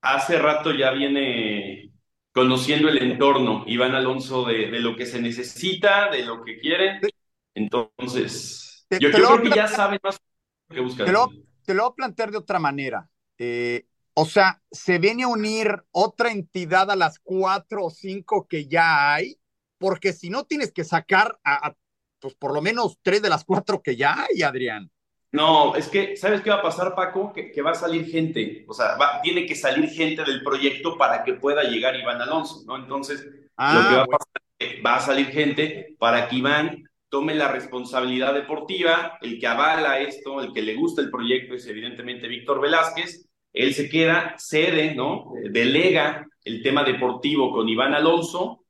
Hace 0.00 0.38
rato 0.38 0.72
ya 0.72 0.92
viene 0.92 1.92
conociendo 2.32 2.88
el 2.88 3.02
entorno, 3.02 3.64
Iván 3.66 3.94
Alonso, 3.94 4.44
de, 4.44 4.70
de 4.70 4.80
lo 4.80 4.96
que 4.96 5.04
se 5.04 5.20
necesita, 5.20 6.10
de 6.10 6.24
lo 6.24 6.42
que 6.44 6.58
quiere. 6.58 7.00
Entonces, 7.54 8.86
yo, 9.00 9.10
creo 9.10 9.42
que 9.42 9.50
ya 9.50 9.66
sabe 9.66 9.98
más 10.02 10.18
que 10.70 10.80
buscar. 10.80 11.06
Te 11.06 11.12
lo, 11.12 11.28
te 11.68 11.74
lo 11.74 11.82
voy 11.82 11.92
a 11.92 11.94
plantear 11.94 12.30
de 12.30 12.38
otra 12.38 12.58
manera. 12.58 13.08
Eh, 13.36 13.86
o 14.14 14.24
sea, 14.24 14.60
¿se 14.70 14.98
viene 14.98 15.24
a 15.24 15.28
unir 15.28 15.84
otra 15.92 16.32
entidad 16.32 16.90
a 16.90 16.96
las 16.96 17.18
cuatro 17.20 17.84
o 17.84 17.90
cinco 17.90 18.48
que 18.48 18.66
ya 18.66 19.12
hay? 19.12 19.38
porque 19.78 20.12
si 20.12 20.28
no 20.28 20.44
tienes 20.44 20.72
que 20.72 20.84
sacar 20.84 21.38
a, 21.44 21.68
a, 21.68 21.76
pues 22.20 22.34
por 22.34 22.52
lo 22.52 22.60
menos 22.60 22.98
tres 23.02 23.22
de 23.22 23.30
las 23.30 23.44
cuatro 23.44 23.80
que 23.80 23.96
ya 23.96 24.24
hay, 24.24 24.42
Adrián. 24.42 24.90
No, 25.30 25.74
es 25.76 25.88
que, 25.88 26.16
¿sabes 26.16 26.40
qué 26.40 26.50
va 26.50 26.56
a 26.56 26.62
pasar, 26.62 26.94
Paco? 26.94 27.32
Que, 27.32 27.52
que 27.52 27.62
va 27.62 27.72
a 27.72 27.74
salir 27.74 28.06
gente, 28.06 28.64
o 28.66 28.72
sea, 28.72 28.96
va, 28.96 29.20
tiene 29.22 29.46
que 29.46 29.54
salir 29.54 29.88
gente 29.90 30.24
del 30.24 30.42
proyecto 30.42 30.96
para 30.96 31.22
que 31.22 31.34
pueda 31.34 31.62
llegar 31.64 31.96
Iván 31.96 32.20
Alonso, 32.20 32.62
¿no? 32.66 32.76
Entonces, 32.76 33.26
ah, 33.56 33.74
lo 33.74 33.80
que 33.80 33.96
va 33.96 34.04
bueno. 34.06 34.16
a 34.16 34.18
pasar 34.18 34.42
es 34.58 34.74
que 34.74 34.82
va 34.82 34.96
a 34.96 35.00
salir 35.00 35.26
gente 35.26 35.96
para 35.98 36.28
que 36.28 36.36
Iván 36.36 36.88
tome 37.08 37.34
la 37.34 37.50
responsabilidad 37.50 38.34
deportiva, 38.34 39.18
el 39.22 39.38
que 39.38 39.46
avala 39.46 40.00
esto, 40.00 40.40
el 40.40 40.52
que 40.52 40.62
le 40.62 40.74
gusta 40.74 41.02
el 41.02 41.10
proyecto 41.10 41.54
es 41.54 41.66
evidentemente 41.66 42.28
Víctor 42.28 42.60
Velázquez, 42.60 43.28
él 43.52 43.74
se 43.74 43.88
queda, 43.88 44.34
cede, 44.38 44.94
¿no? 44.94 45.32
Delega 45.50 46.26
el 46.44 46.62
tema 46.62 46.84
deportivo 46.84 47.50
con 47.50 47.68
Iván 47.68 47.94
Alonso 47.94 48.64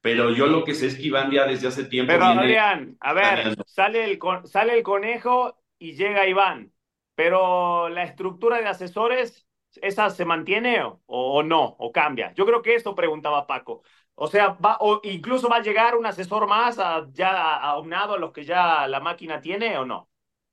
pero 0.00 0.30
yo 0.30 0.46
lo 0.46 0.64
que 0.64 0.74
sé 0.74 0.86
es 0.86 0.96
que 0.96 1.04
Iván 1.04 1.30
ya 1.30 1.46
desde 1.46 1.68
hace 1.68 1.84
tiempo. 1.84 2.12
Pero 2.12 2.26
viene... 2.26 2.40
Adrián, 2.40 2.96
a 3.00 3.12
ver, 3.12 3.54
sale 3.66 4.04
el, 4.04 4.18
sale 4.44 4.74
el 4.74 4.82
conejo 4.82 5.58
y 5.78 5.92
llega 5.92 6.26
Iván, 6.26 6.72
pero 7.14 7.88
la 7.88 8.04
estructura 8.04 8.58
de 8.58 8.66
asesores 8.66 9.46
¿esa 9.82 10.10
se 10.10 10.24
mantiene 10.24 10.82
o, 10.82 11.00
o 11.06 11.42
no? 11.42 11.76
¿O 11.78 11.92
cambia? 11.92 12.32
Yo 12.34 12.46
creo 12.46 12.62
que 12.62 12.74
esto 12.74 12.94
preguntaba 12.94 13.46
Paco. 13.46 13.82
O 14.22 14.26
sea, 14.26 14.48
va, 14.62 14.76
o 14.80 15.00
incluso 15.04 15.48
va 15.48 15.56
a 15.56 15.62
llegar 15.62 15.96
un 15.96 16.04
asesor 16.04 16.46
más 16.46 16.78
a, 16.78 17.06
ya 17.10 17.56
aunado 17.56 18.12
a 18.12 18.18
los 18.18 18.32
que 18.32 18.44
ya 18.44 18.86
la 18.86 19.00
máquina 19.00 19.40
tiene 19.40 19.78
o 19.78 19.86
no. 19.86 20.10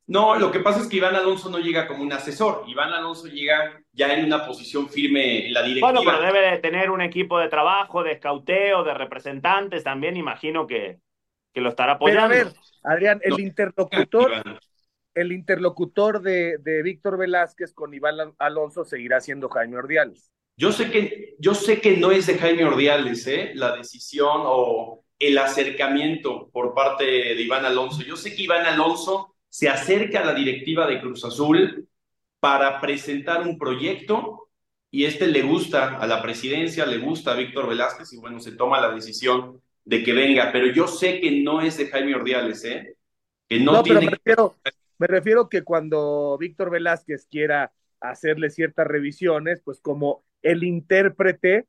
No, 0.07 0.39
lo 0.39 0.49
que 0.51 0.61
pasa 0.61 0.79
es 0.79 0.87
que 0.87 0.95
Iván 0.95 1.17
Alonso 1.17 1.49
no 1.49 1.59
llega 1.59 1.85
como 1.85 2.01
un 2.01 2.13
asesor. 2.13 2.63
Iván 2.65 2.93
Alonso 2.93 3.27
llega 3.27 3.77
ya 3.91 4.13
en 4.13 4.23
una 4.23 4.45
posición 4.45 4.87
firme 4.87 5.47
en 5.47 5.53
la 5.53 5.63
directiva. 5.63 5.91
Bueno, 5.91 6.09
pero 6.09 6.21
debe 6.21 6.49
de 6.49 6.59
tener 6.59 6.89
un 6.89 7.01
equipo 7.01 7.39
de 7.39 7.49
trabajo, 7.49 8.03
de 8.03 8.13
escauteo, 8.13 8.85
de 8.85 8.93
representantes 8.93 9.83
también, 9.83 10.15
imagino 10.15 10.65
que, 10.65 10.99
que 11.53 11.59
lo 11.59 11.67
estará 11.67 11.93
apoyando. 11.93 12.29
Pero 12.29 12.41
a 12.41 12.45
ver, 12.45 12.53
Adrián, 12.83 13.19
el 13.21 13.31
no, 13.31 13.39
interlocutor, 13.39 14.31
Iván. 14.31 14.59
el 15.13 15.31
interlocutor 15.33 16.21
de, 16.21 16.57
de 16.59 16.83
Víctor 16.83 17.17
Velázquez 17.17 17.73
con 17.73 17.93
Iván 17.93 18.33
Alonso 18.37 18.85
seguirá 18.85 19.19
siendo 19.19 19.49
Jaime 19.49 19.75
Ordiales. 19.75 20.31
Yo 20.57 20.71
sé 20.71 20.89
que, 20.89 21.35
yo 21.37 21.53
sé 21.53 21.79
que 21.79 21.97
no 21.97 22.11
es 22.11 22.25
de 22.25 22.39
Jaime 22.39 22.65
Ordiales, 22.65 23.27
¿eh? 23.27 23.51
La 23.53 23.75
decisión 23.75 24.41
o 24.43 25.03
el 25.19 25.37
acercamiento 25.37 26.49
por 26.51 26.73
parte 26.73 27.05
de 27.05 27.41
Iván 27.41 27.63
Alonso. 27.63 28.01
Yo 28.01 28.15
sé 28.15 28.35
que 28.35 28.41
Iván 28.41 28.65
Alonso 28.65 29.35
se 29.49 29.69
acerca 29.69 30.21
a 30.21 30.25
la 30.25 30.33
directiva 30.33 30.87
de 30.87 30.99
Cruz 30.99 31.23
Azul 31.23 31.87
para 32.39 32.81
presentar 32.81 33.41
un 33.41 33.57
proyecto 33.57 34.49
y 34.89 35.05
este 35.05 35.27
le 35.27 35.43
gusta 35.43 35.97
a 35.97 36.07
la 36.07 36.21
presidencia, 36.23 36.85
le 36.85 36.97
gusta 36.97 37.33
a 37.33 37.35
Víctor 37.35 37.67
Velázquez 37.67 38.13
y 38.13 38.17
bueno, 38.17 38.39
se 38.39 38.53
toma 38.53 38.81
la 38.81 38.91
decisión 38.91 39.61
de 39.85 40.03
que 40.03 40.13
venga, 40.13 40.51
pero 40.51 40.67
yo 40.67 40.87
sé 40.87 41.19
que 41.19 41.41
no 41.43 41.61
es 41.61 41.77
de 41.77 41.87
Jaime 41.87 42.15
Ordiales, 42.15 42.63
¿eh? 42.65 42.95
Que 43.47 43.59
no, 43.59 43.73
no 43.73 43.83
tiene... 43.83 43.99
pero 43.99 44.09
me 44.09 44.17
refiero, 44.17 44.55
me 44.97 45.07
refiero 45.07 45.49
que 45.49 45.63
cuando 45.63 46.35
Víctor 46.39 46.71
Velázquez 46.71 47.27
quiera 47.29 47.71
hacerle 47.99 48.49
ciertas 48.49 48.87
revisiones, 48.87 49.61
pues 49.63 49.79
como 49.79 50.23
el 50.41 50.63
intérprete 50.63 51.65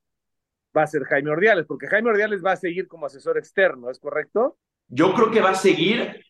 va 0.76 0.82
a 0.82 0.86
ser 0.86 1.04
Jaime 1.04 1.30
Ordiales, 1.30 1.66
porque 1.66 1.88
Jaime 1.88 2.10
Ordiales 2.10 2.44
va 2.44 2.52
a 2.52 2.56
seguir 2.56 2.88
como 2.88 3.06
asesor 3.06 3.38
externo, 3.38 3.90
¿es 3.90 3.98
correcto? 3.98 4.58
Yo 4.88 5.14
creo 5.14 5.30
que 5.30 5.40
va 5.40 5.50
a 5.50 5.54
seguir, 5.54 6.24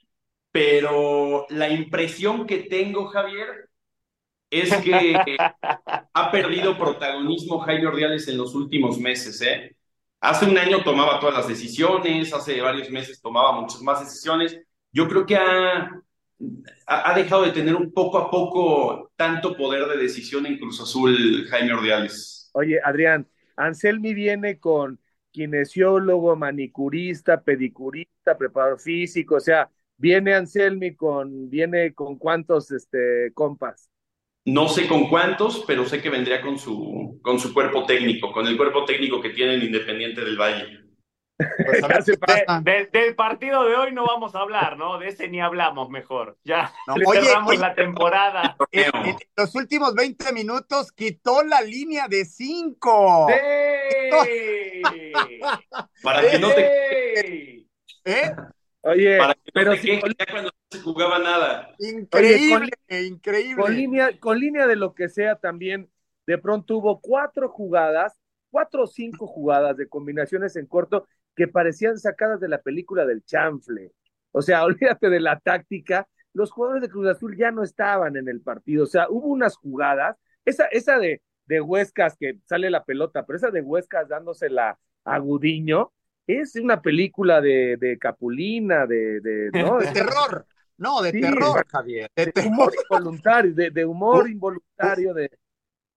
pero 0.51 1.47
la 1.51 1.69
impresión 1.69 2.47
que 2.47 2.59
tengo, 2.59 3.07
Javier, 3.07 3.69
es 4.51 4.75
que 4.79 5.15
ha 6.15 6.31
perdido 6.31 6.79
protagonismo 6.79 7.61
Jaime 7.61 7.87
Ordiales 7.87 8.27
en 8.29 8.39
los 8.39 8.55
últimos 8.55 8.99
meses. 8.99 9.41
¿eh? 9.43 9.77
Hace 10.21 10.47
un 10.47 10.59
año 10.59 10.83
tomaba 10.83 11.21
todas 11.21 11.37
las 11.37 11.49
decisiones, 11.49 12.33
hace 12.33 12.61
varios 12.61 12.91
meses 12.91 13.21
tomaba 13.21 13.61
muchas 13.61 13.83
más 13.83 14.01
decisiones. 14.01 14.59
Yo 14.91 15.07
creo 15.09 15.27
que 15.27 15.37
ha, 15.37 16.01
ha 16.87 17.15
dejado 17.15 17.43
de 17.43 17.53
tener 17.53 17.75
un 17.75 17.93
poco 17.93 18.19
a 18.19 18.31
poco 18.31 19.11
tanto 19.17 19.57
poder 19.57 19.87
de 19.87 19.97
decisión 19.97 20.47
en 20.47 20.59
Cruz 20.59 20.81
Azul 20.81 21.47
Jaime 21.49 21.73
Ordiales. 21.73 22.51
Oye, 22.53 22.81
Adrián, 22.85 23.27
Anselmi 23.57 24.15
viene 24.15 24.59
con 24.59 25.01
kinesiólogo, 25.31 26.37
manicurista, 26.37 27.43
pedicurista, 27.43 28.39
preparador 28.39 28.81
físico, 28.81 29.37
o 29.37 29.41
sea, 29.41 29.71
viene 29.97 30.35
Anselmi 30.35 30.95
con, 30.95 31.51
viene 31.51 31.93
con 31.95 32.17
cuántos 32.19 32.71
este, 32.71 33.33
compas. 33.35 33.91
No 34.45 34.69
sé 34.69 34.89
con 34.89 35.09
cuántos, 35.09 35.65
pero 35.67 35.85
sé 35.85 36.01
que 36.01 36.09
vendría 36.09 36.41
con 36.41 36.59
su, 36.59 37.21
con 37.23 37.39
su 37.39 37.53
cuerpo 37.53 37.85
técnico, 37.85 38.33
con 38.33 38.47
el 38.47 38.57
cuerpo 38.57 38.85
técnico 38.85 39.21
que 39.21 39.31
tiene 39.31 39.55
el 39.55 39.65
Independiente 39.65 40.25
del 40.25 40.39
Valle. 40.39 40.78
Pues 41.39 41.85
a 41.85 41.87
ver 41.87 42.05
de, 42.05 42.17
de, 42.65 42.87
del 42.87 43.15
partido 43.15 43.65
de 43.65 43.77
hoy 43.77 43.93
no 43.93 44.05
vamos 44.05 44.35
a 44.35 44.41
hablar, 44.41 44.77
¿no? 44.77 44.99
De 44.99 45.09
ese 45.09 45.29
ni 45.29 45.41
hablamos 45.41 45.89
mejor. 45.89 46.37
Ya 46.43 46.73
no, 46.89 46.95
oye, 46.95 47.23
cerramos 47.23 47.51
oye, 47.51 47.61
la 47.61 47.75
temporada. 47.75 48.57
En, 48.73 49.07
en, 49.07 49.17
los 49.37 49.55
últimos 49.55 49.95
20 49.95 50.33
minutos 50.33 50.93
quitó 50.93 51.43
la 51.43 51.61
línea 51.63 52.09
de 52.09 52.25
5. 52.25 53.29
¡Sí! 53.29 54.83
Para 56.03 56.29
que 56.29 56.39
no 56.39 56.51
te... 56.51 57.67
¿Eh? 58.05 58.35
Oye, 58.83 59.19
Para 59.19 59.35
que 59.35 59.41
no 59.41 59.53
pero 59.55 59.73
te 59.73 59.81
quejes 59.81 60.15
ya 60.19 60.27
cuando 60.31 60.51
no 60.51 60.59
se 60.71 60.81
jugaba 60.81 61.19
nada. 61.19 61.75
Increíble, 61.79 62.71
Oye, 62.91 63.07
increíble. 63.07 63.63
Con 63.63 63.77
línea, 63.77 64.19
con 64.19 64.41
línea 64.41 64.67
de 64.67 64.77
lo 64.77 64.95
que 64.95 65.09
sea 65.09 65.37
también, 65.37 65.89
de 66.27 66.39
pronto 66.39 66.77
hubo 66.77 67.01
cuatro 67.01 67.49
jugadas, 67.49 68.19
cuatro 68.51 68.85
o 68.85 68.87
cinco 68.87 69.27
jugadas 69.27 69.77
de 69.77 69.89
combinaciones 69.89 70.57
en 70.57 70.67
corto 70.67 71.07
que 71.39 71.47
parecían 71.47 71.97
sacadas 71.99 72.41
de 72.41 72.49
la 72.49 72.61
película 72.61 73.07
del 73.07 73.25
chanfle. 73.25 73.93
O 74.33 74.43
sea, 74.43 74.65
olvídate 74.99 75.09
de 75.09 75.21
la 75.21 75.39
táctica. 75.39 76.07
Los 76.35 76.51
jugadores 76.51 76.83
de 76.83 76.91
Cruz 76.91 77.09
Azul 77.09 77.37
ya 77.39 77.53
no 77.53 77.63
estaban 77.63 78.17
en 78.17 78.29
el 78.29 78.41
partido. 78.41 78.85
O 78.85 78.87
sea, 78.87 79.07
hubo 79.09 79.29
unas 79.29 79.57
jugadas, 79.57 80.17
esa, 80.45 80.67
esa 80.67 80.99
de, 80.99 81.23
de 81.47 81.61
Huescas 81.61 82.17
que 82.19 82.39
sale 82.45 82.71
la 82.71 82.85
pelota, 82.85 83.25
pero 83.25 83.37
esa 83.37 83.51
de 83.51 83.63
Huescas 83.63 84.09
dándosela 84.09 84.79
a 85.05 85.19
Gudiño, 85.19 85.93
es 86.27 86.57
una 86.57 86.83
película 86.83 87.41
de, 87.41 87.77
de 87.79 87.99
Capulina, 87.99 88.87
de, 88.87 89.21
de, 89.21 89.51
¿no? 89.63 89.79
de 89.79 89.93
terror. 89.93 90.45
No, 90.77 91.03
de 91.03 91.13
sí, 91.13 91.21
terror, 91.21 91.67
Javier. 91.69 92.11
De, 92.15 92.27
de 92.27 92.47
humor 92.47 92.73
involuntario, 92.91 93.55
de, 93.55 93.71
de 93.71 93.85
humor 93.85 94.25
uh, 94.25 94.29
involuntario, 94.29 95.15
de. 95.15 95.31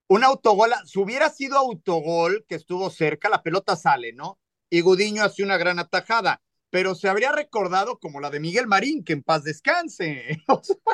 Un 0.08 0.24
autogol, 0.24 0.70
si 0.84 0.98
hubiera 1.00 1.28
sido 1.30 1.56
autogol, 1.56 2.44
que 2.48 2.56
estuvo 2.56 2.90
cerca, 2.90 3.28
la 3.28 3.42
pelota 3.42 3.76
sale, 3.76 4.12
¿no? 4.12 4.38
Y 4.72 4.80
Gudiño 4.80 5.22
hace 5.22 5.42
una 5.42 5.58
gran 5.58 5.78
atajada, 5.78 6.40
pero 6.70 6.94
se 6.94 7.06
habría 7.06 7.30
recordado 7.30 7.98
como 7.98 8.20
la 8.20 8.30
de 8.30 8.40
Miguel 8.40 8.66
Marín, 8.66 9.04
que 9.04 9.12
en 9.12 9.22
paz 9.22 9.44
descanse. 9.44 10.40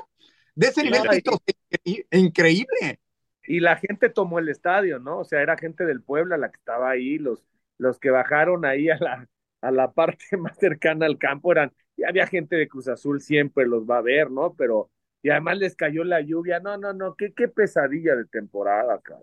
de 0.56 0.66
ese 0.66 0.82
nivel 0.82 1.02
no, 1.04 1.38
y, 1.84 2.04
increíble. 2.10 2.98
Y 3.44 3.60
la 3.60 3.76
gente 3.76 4.10
tomó 4.10 4.40
el 4.40 4.48
estadio, 4.48 4.98
¿no? 4.98 5.20
O 5.20 5.24
sea, 5.24 5.42
era 5.42 5.56
gente 5.56 5.86
del 5.86 6.02
Puebla 6.02 6.36
la 6.36 6.50
que 6.50 6.56
estaba 6.56 6.90
ahí, 6.90 7.18
los, 7.18 7.44
los 7.78 8.00
que 8.00 8.10
bajaron 8.10 8.64
ahí 8.64 8.90
a 8.90 8.98
la, 8.98 9.28
a 9.60 9.70
la 9.70 9.92
parte 9.92 10.24
más 10.36 10.58
cercana 10.58 11.06
al 11.06 11.16
campo 11.16 11.52
eran, 11.52 11.72
y 11.96 12.02
había 12.02 12.26
gente 12.26 12.56
de 12.56 12.66
Cruz 12.66 12.88
Azul, 12.88 13.20
siempre 13.20 13.64
los 13.64 13.88
va 13.88 13.98
a 13.98 14.02
ver, 14.02 14.28
¿no? 14.28 14.54
Pero, 14.54 14.90
y 15.22 15.30
además 15.30 15.58
les 15.58 15.76
cayó 15.76 16.02
la 16.02 16.20
lluvia, 16.20 16.58
no, 16.58 16.76
no, 16.78 16.92
no, 16.94 17.14
qué, 17.14 17.32
qué 17.32 17.46
pesadilla 17.46 18.16
de 18.16 18.24
temporada, 18.24 19.00
cara. 19.04 19.22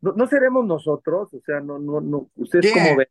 No, 0.00 0.12
no 0.12 0.26
seremos 0.28 0.64
nosotros, 0.64 1.34
o 1.34 1.40
sea, 1.42 1.60
no, 1.60 1.78
no, 1.78 2.00
no, 2.00 2.30
ustedes 2.36 2.72
como 2.72 2.96
ven. 2.96 3.08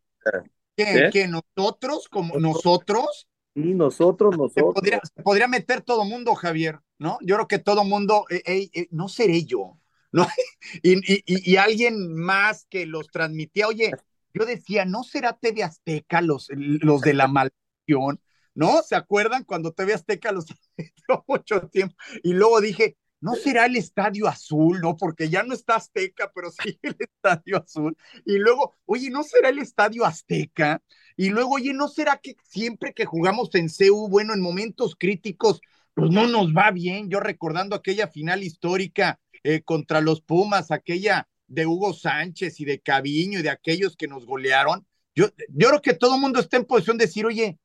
¿Qué, 0.75 0.83
¿Eh? 0.83 1.09
¿Que 1.11 1.27
nosotros, 1.27 2.07
como 2.09 2.39
nosotros? 2.39 3.27
Sí, 3.53 3.73
nosotros, 3.73 4.37
nosotros. 4.37 4.53
Se 4.53 4.61
podría, 4.61 5.01
se 5.03 5.21
podría 5.21 5.47
meter 5.47 5.81
todo 5.81 6.05
mundo, 6.05 6.35
Javier, 6.35 6.79
¿no? 6.97 7.17
Yo 7.21 7.35
creo 7.35 7.47
que 7.47 7.59
todo 7.59 7.83
mundo, 7.83 8.25
eh, 8.29 8.69
eh, 8.73 8.87
no 8.91 9.09
seré 9.09 9.43
yo, 9.43 9.77
¿no? 10.11 10.25
y, 10.83 10.93
y, 10.93 11.23
y, 11.25 11.55
alguien 11.57 12.15
más 12.15 12.65
que 12.69 12.85
los 12.85 13.07
transmitía, 13.09 13.67
oye, 13.67 13.91
yo 14.33 14.45
decía, 14.45 14.85
¿no 14.85 15.03
será 15.03 15.33
TV 15.33 15.63
Azteca 15.63 16.21
los, 16.21 16.47
los 16.55 17.01
de 17.01 17.13
la 17.13 17.27
maldición? 17.27 18.21
¿No? 18.53 18.81
¿Se 18.81 18.95
acuerdan 18.95 19.43
cuando 19.43 19.71
TV 19.71 19.93
Azteca 19.93 20.31
los 20.31 20.45
mucho 21.27 21.67
tiempo? 21.69 21.95
Y 22.23 22.33
luego 22.33 22.61
dije, 22.61 22.97
¿no 23.21 23.35
será 23.35 23.65
el 23.65 23.77
Estadio 23.77 24.27
Azul? 24.27 24.81
¿No? 24.81 24.97
Porque 24.97 25.29
ya 25.29 25.43
no 25.43 25.53
está 25.53 25.75
Azteca, 25.75 26.31
pero 26.33 26.51
sí 26.63 26.77
el 26.81 26.95
Estadio 26.99 27.57
Azul. 27.57 27.95
Y 28.25 28.37
luego, 28.37 28.75
oye, 28.85 29.09
¿no 29.09 29.23
será 29.23 29.49
el 29.49 29.59
Estadio 29.59 30.05
Azteca? 30.05 30.81
Y 31.15 31.29
luego, 31.29 31.55
oye, 31.55 31.73
¿no 31.73 31.87
será 31.87 32.17
que 32.17 32.35
siempre 32.43 32.93
que 32.93 33.05
jugamos 33.05 33.53
en 33.55 33.69
CEU, 33.69 34.09
bueno, 34.09 34.33
en 34.33 34.41
momentos 34.41 34.95
críticos, 34.97 35.61
pues 35.93 36.09
no 36.11 36.27
nos 36.27 36.53
va 36.53 36.71
bien? 36.71 37.09
Yo 37.09 37.19
recordando 37.19 37.75
aquella 37.75 38.07
final 38.07 38.43
histórica 38.43 39.19
eh, 39.43 39.61
contra 39.61 40.01
los 40.01 40.21
Pumas, 40.21 40.71
aquella 40.71 41.27
de 41.47 41.65
Hugo 41.65 41.93
Sánchez 41.93 42.59
y 42.59 42.65
de 42.65 42.79
Caviño 42.79 43.39
y 43.39 43.43
de 43.43 43.49
aquellos 43.49 43.95
que 43.95 44.07
nos 44.07 44.25
golearon, 44.25 44.85
yo, 45.13 45.27
yo 45.49 45.67
creo 45.67 45.81
que 45.81 45.93
todo 45.93 46.15
el 46.15 46.21
mundo 46.21 46.39
está 46.39 46.57
en 46.57 46.65
posición 46.65 46.97
de 46.97 47.05
decir, 47.05 47.25
oye, 47.25 47.59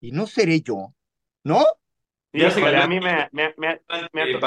y 0.00 0.12
no 0.12 0.26
seré 0.26 0.60
yo, 0.60 0.94
¿no? 1.42 1.64
A 2.34 2.86
mí 2.88 3.00
me, 3.00 3.28
me, 3.32 3.54
me, 3.56 3.80
me 4.12 4.40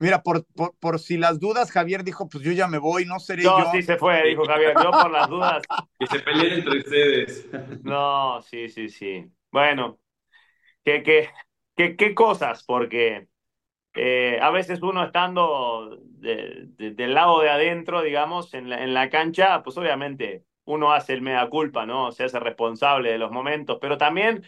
Mira, 0.00 0.20
por, 0.20 0.44
por, 0.56 0.74
por, 0.80 0.98
si 0.98 1.16
las 1.16 1.38
dudas, 1.38 1.70
Javier 1.70 2.02
dijo, 2.02 2.28
pues 2.28 2.42
yo 2.42 2.50
ya 2.50 2.66
me 2.66 2.78
voy, 2.78 3.04
no 3.04 3.20
seré 3.20 3.44
no, 3.44 3.60
yo. 3.60 3.70
sí 3.70 3.82
se 3.82 3.96
fue, 3.96 4.24
dijo 4.24 4.44
Javier, 4.44 4.74
yo 4.82 4.90
por 4.90 5.10
las 5.12 5.28
dudas. 5.28 5.62
Que 6.00 6.06
se 6.08 6.18
peleen 6.18 6.54
entre 6.54 6.78
ustedes. 6.78 7.48
No, 7.84 8.42
sí, 8.42 8.68
sí, 8.68 8.88
sí. 8.88 9.24
Bueno, 9.52 10.00
¿qué, 10.84 11.04
qué, 11.04 11.30
qué, 11.76 11.94
qué 11.94 12.16
cosas? 12.16 12.64
Porque 12.64 13.28
eh, 13.94 14.40
a 14.42 14.50
veces 14.50 14.82
uno 14.82 15.04
estando 15.04 16.00
de, 16.02 16.66
de, 16.66 16.90
del 16.90 17.14
lado 17.14 17.40
de 17.40 17.50
adentro, 17.50 18.02
digamos, 18.02 18.54
en 18.54 18.70
la, 18.70 18.82
en 18.82 18.94
la 18.94 19.08
cancha, 19.08 19.62
pues 19.62 19.76
obviamente 19.76 20.44
uno 20.64 20.92
hace 20.92 21.12
el 21.12 21.22
mea 21.22 21.48
culpa, 21.48 21.86
¿no? 21.86 22.10
Se 22.10 22.24
hace 22.24 22.40
responsable 22.40 23.12
de 23.12 23.18
los 23.18 23.30
momentos, 23.30 23.78
pero 23.80 23.98
también 23.98 24.44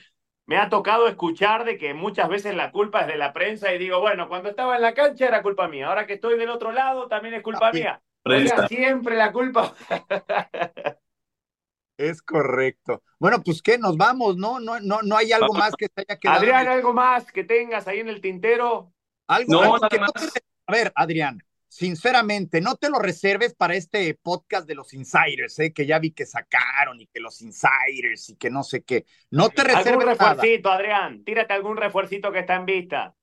me 0.46 0.56
ha 0.58 0.68
tocado 0.68 1.08
escuchar 1.08 1.64
de 1.64 1.78
que 1.78 1.94
muchas 1.94 2.28
veces 2.28 2.54
la 2.54 2.70
culpa 2.70 3.02
es 3.02 3.06
de 3.06 3.16
la 3.16 3.32
prensa 3.32 3.72
y 3.72 3.78
digo, 3.78 4.00
bueno, 4.00 4.28
cuando 4.28 4.50
estaba 4.50 4.76
en 4.76 4.82
la 4.82 4.94
cancha 4.94 5.26
era 5.26 5.42
culpa 5.42 5.68
mía, 5.68 5.88
ahora 5.88 6.06
que 6.06 6.14
estoy 6.14 6.38
del 6.38 6.50
otro 6.50 6.72
lado 6.72 7.08
también 7.08 7.34
es 7.34 7.42
culpa 7.42 7.72
mía. 7.72 8.02
O 8.24 8.30
sea, 8.30 8.68
siempre 8.68 9.16
la 9.16 9.32
culpa. 9.32 9.74
Es 11.96 12.22
correcto. 12.22 13.02
Bueno, 13.20 13.40
pues 13.44 13.62
qué, 13.62 13.78
nos 13.78 13.96
vamos, 13.96 14.36
¿no? 14.36 14.58
No, 14.58 14.80
no, 14.80 15.02
no 15.02 15.16
hay 15.16 15.30
algo 15.30 15.54
más 15.54 15.74
que 15.76 15.88
te 15.88 16.02
haya 16.02 16.18
quedado. 16.18 16.38
Adrián, 16.38 16.66
algo 16.66 16.92
más 16.92 17.30
que 17.30 17.44
tengas 17.44 17.86
ahí 17.86 18.00
en 18.00 18.08
el 18.08 18.20
tintero. 18.20 18.92
Algo, 19.28 19.52
no, 19.52 19.74
algo 19.74 19.88
que 19.88 20.00
más. 20.00 20.10
no 20.14 20.28
te... 20.28 20.40
A 20.66 20.72
ver, 20.72 20.92
Adrián, 20.96 21.38
sinceramente, 21.74 22.60
no 22.60 22.76
te 22.76 22.88
lo 22.88 23.00
reserves 23.00 23.52
para 23.52 23.74
este 23.74 24.14
podcast 24.14 24.64
de 24.64 24.76
los 24.76 24.94
insiders, 24.94 25.58
¿eh? 25.58 25.72
que 25.72 25.86
ya 25.86 25.98
vi 25.98 26.12
que 26.12 26.24
sacaron 26.24 27.00
y 27.00 27.08
que 27.08 27.18
los 27.18 27.42
insiders 27.42 28.30
y 28.30 28.36
que 28.36 28.48
no 28.48 28.62
sé 28.62 28.84
qué. 28.84 29.06
No 29.30 29.48
te 29.48 29.64
reserves 29.64 29.88
algún 29.88 30.06
refuercito, 30.06 30.70
Adrián. 30.70 31.24
Tírate 31.24 31.52
algún 31.52 31.76
refuercito 31.76 32.30
que 32.30 32.38
está 32.38 32.54
en 32.54 32.66
vista. 32.66 33.14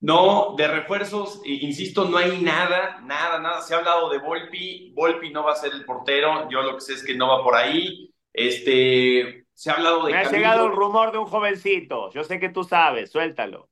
No, 0.00 0.56
de 0.58 0.66
refuerzos, 0.66 1.40
insisto, 1.44 2.06
no 2.06 2.16
hay 2.16 2.42
nada, 2.42 3.00
nada, 3.04 3.38
nada. 3.38 3.62
Se 3.62 3.74
ha 3.74 3.78
hablado 3.78 4.10
de 4.10 4.18
Volpi, 4.18 4.92
Volpi 4.96 5.30
no 5.30 5.44
va 5.44 5.52
a 5.52 5.56
ser 5.56 5.72
el 5.72 5.84
portero, 5.84 6.50
yo 6.50 6.62
lo 6.62 6.74
que 6.74 6.80
sé 6.80 6.94
es 6.94 7.04
que 7.04 7.14
no 7.14 7.28
va 7.28 7.44
por 7.44 7.54
ahí. 7.54 8.12
Este, 8.32 9.46
se 9.54 9.70
ha 9.70 9.74
hablado 9.74 10.04
de. 10.04 10.12
Me 10.12 10.18
ha 10.18 10.30
llegado 10.30 10.66
el 10.66 10.72
rumor 10.72 11.12
de 11.12 11.18
un 11.18 11.26
jovencito, 11.26 12.10
yo 12.10 12.24
sé 12.24 12.40
que 12.40 12.48
tú 12.48 12.64
sabes, 12.64 13.12
suéltalo. 13.12 13.70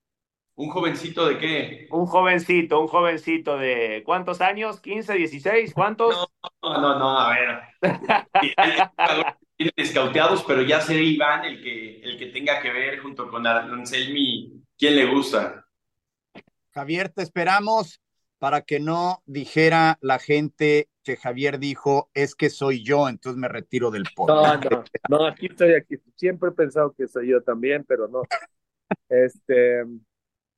¿Un 0.54 0.68
jovencito 0.68 1.26
de 1.26 1.38
qué? 1.38 1.88
Un 1.90 2.06
jovencito, 2.06 2.80
un 2.80 2.88
jovencito 2.88 3.56
de 3.56 4.02
¿cuántos 4.04 4.40
años? 4.40 4.82
¿15, 4.82 5.16
16? 5.16 5.72
¿Cuántos? 5.72 6.28
No, 6.62 6.80
no, 6.80 6.98
no, 6.98 7.18
a 7.18 7.30
ver. 7.30 7.60
Tienen 9.56 9.74
escauteados, 9.76 10.44
pero 10.44 10.62
ya 10.62 10.80
será 10.80 11.00
Iván 11.00 11.44
el 11.44 11.62
que, 11.62 12.00
el 12.00 12.18
que 12.18 12.26
tenga 12.26 12.60
que 12.60 12.70
ver 12.70 12.98
junto 12.98 13.30
con 13.30 13.46
Anselmi 13.46 14.62
quién 14.76 14.96
le 14.96 15.06
gusta. 15.06 15.66
Javier, 16.74 17.08
te 17.08 17.22
esperamos 17.22 18.00
para 18.38 18.62
que 18.62 18.80
no 18.80 19.22
dijera 19.24 19.98
la 20.00 20.18
gente 20.18 20.88
que 21.02 21.16
Javier 21.16 21.58
dijo 21.58 22.10
es 22.12 22.34
que 22.34 22.50
soy 22.50 22.84
yo, 22.84 23.08
entonces 23.08 23.38
me 23.38 23.48
retiro 23.48 23.90
del 23.90 24.04
podcast. 24.14 24.64
No, 24.64 24.70
no, 24.70 24.84
no, 25.08 25.26
aquí 25.26 25.46
estoy, 25.46 25.74
aquí. 25.74 25.96
Siempre 26.16 26.50
he 26.50 26.52
pensado 26.52 26.92
que 26.92 27.08
soy 27.08 27.28
yo 27.28 27.42
también, 27.42 27.84
pero 27.86 28.08
no. 28.08 28.22
Este, 29.08 29.84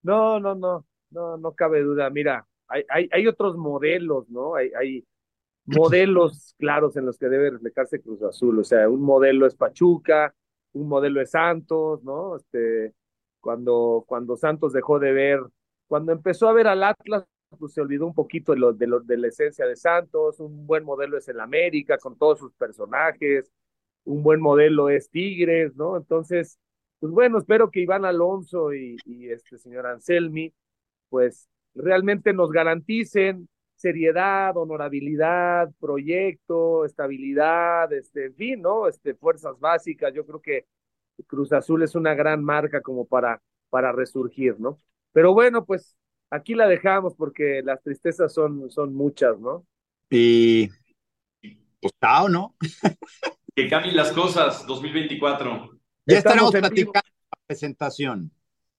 no, 0.05 0.39
no, 0.39 0.55
no, 0.55 0.87
no, 1.11 1.37
no 1.39 1.53
cabe 1.55 1.83
duda. 1.83 2.11
Mira, 2.11 2.47
hay, 2.69 2.85
hay, 2.89 3.09
hay 3.11 3.27
otros 3.27 3.57
modelos, 3.57 4.29
¿no? 4.29 4.55
Hay, 4.55 4.71
hay 4.79 5.05
modelos 5.65 6.55
claros 6.59 6.97
en 6.97 7.07
los 7.07 7.19
que 7.19 7.29
debe 7.29 7.51
reflejarse 7.51 8.01
Cruz 8.01 8.23
Azul. 8.23 8.59
O 8.61 8.65
sea, 8.65 8.89
un 8.89 9.01
modelo 9.01 9.47
es 9.47 9.57
Pachuca, 9.57 10.35
un 10.73 10.89
modelo 10.89 11.21
es 11.21 11.31
Santos, 11.31 12.05
¿no? 12.05 12.37
Este, 12.37 12.95
cuando, 13.41 14.05
cuando 14.07 14.37
Santos 14.37 14.73
dejó 14.73 14.99
de 14.99 15.13
ver, 15.13 15.41
cuando 15.87 16.13
empezó 16.13 16.49
a 16.49 16.53
ver 16.53 16.67
al 16.69 16.85
Atlas, 16.85 17.25
pues 17.59 17.73
se 17.73 17.81
olvidó 17.81 18.07
un 18.07 18.15
poquito 18.15 18.53
de, 18.53 18.59
lo, 18.59 18.73
de, 18.73 18.87
lo, 18.87 19.01
de 19.01 19.17
la 19.17 19.29
esencia 19.29 19.67
de 19.67 19.77
Santos. 19.77 20.41
Un 20.41 20.67
buen 20.67 20.85
modelo 20.85 21.17
es 21.17 21.29
el 21.29 21.41
América, 21.41 21.99
con 21.99 22.19
todos 22.19 22.39
sus 22.41 22.53
personajes. 22.55 23.51
Un 24.05 24.23
buen 24.23 24.41
modelo 24.41 24.91
es 24.91 25.09
Tigres, 25.09 25.75
¿no? 25.77 25.97
Entonces, 25.97 26.59
pues 27.05 27.13
bueno, 27.13 27.37
espero 27.37 27.71
que 27.71 27.81
Iván 27.81 28.07
Alonso 28.07 28.73
y, 28.73 28.97
este 29.29 29.59
señor 29.59 29.87
Anselmi, 29.87 30.55
pues 31.11 31.51
realmente 31.75 32.33
nos 32.33 32.51
garanticen 32.51 33.47
seriedad, 33.75 34.57
honorabilidad, 34.57 35.71
proyecto, 35.79 36.87
estabilidad, 36.87 37.93
este, 37.93 38.25
en 38.25 38.35
fin, 38.37 38.63
¿no? 38.63 38.89
Este, 38.89 39.13
fuerzas 39.15 39.61
básicas. 39.61 40.15
Yo 40.15 40.25
creo 40.25 40.41
que 40.41 40.65
Cruz 41.27 41.53
Azul 41.53 41.83
es 41.83 41.95
una 41.95 42.15
gran 42.15 42.43
marca 42.43 42.81
como 42.81 43.05
para, 43.05 43.43
para 43.69 43.93
resurgir, 43.93 44.59
¿no? 44.59 44.81
Pero 45.13 45.35
bueno, 45.35 45.67
pues 45.67 45.99
aquí 46.31 46.55
la 46.55 46.67
dejamos 46.67 47.15
porque 47.15 47.61
las 47.63 47.83
tristezas 47.83 48.33
son, 48.33 48.71
son 48.71 48.95
muchas, 48.95 49.39
¿no? 49.39 49.67
Y 50.09 50.71
pues 51.83 51.93
chao, 52.01 52.31
¿no? 52.31 52.57
que 53.55 53.69
cambien 53.69 53.95
las 53.95 54.11
cosas, 54.11 54.67
2024. 54.67 55.84
Ya 56.07 56.19
estaremos 56.19 56.53
platicando 56.53 56.93
la 56.95 57.47
presentación. 57.47 58.31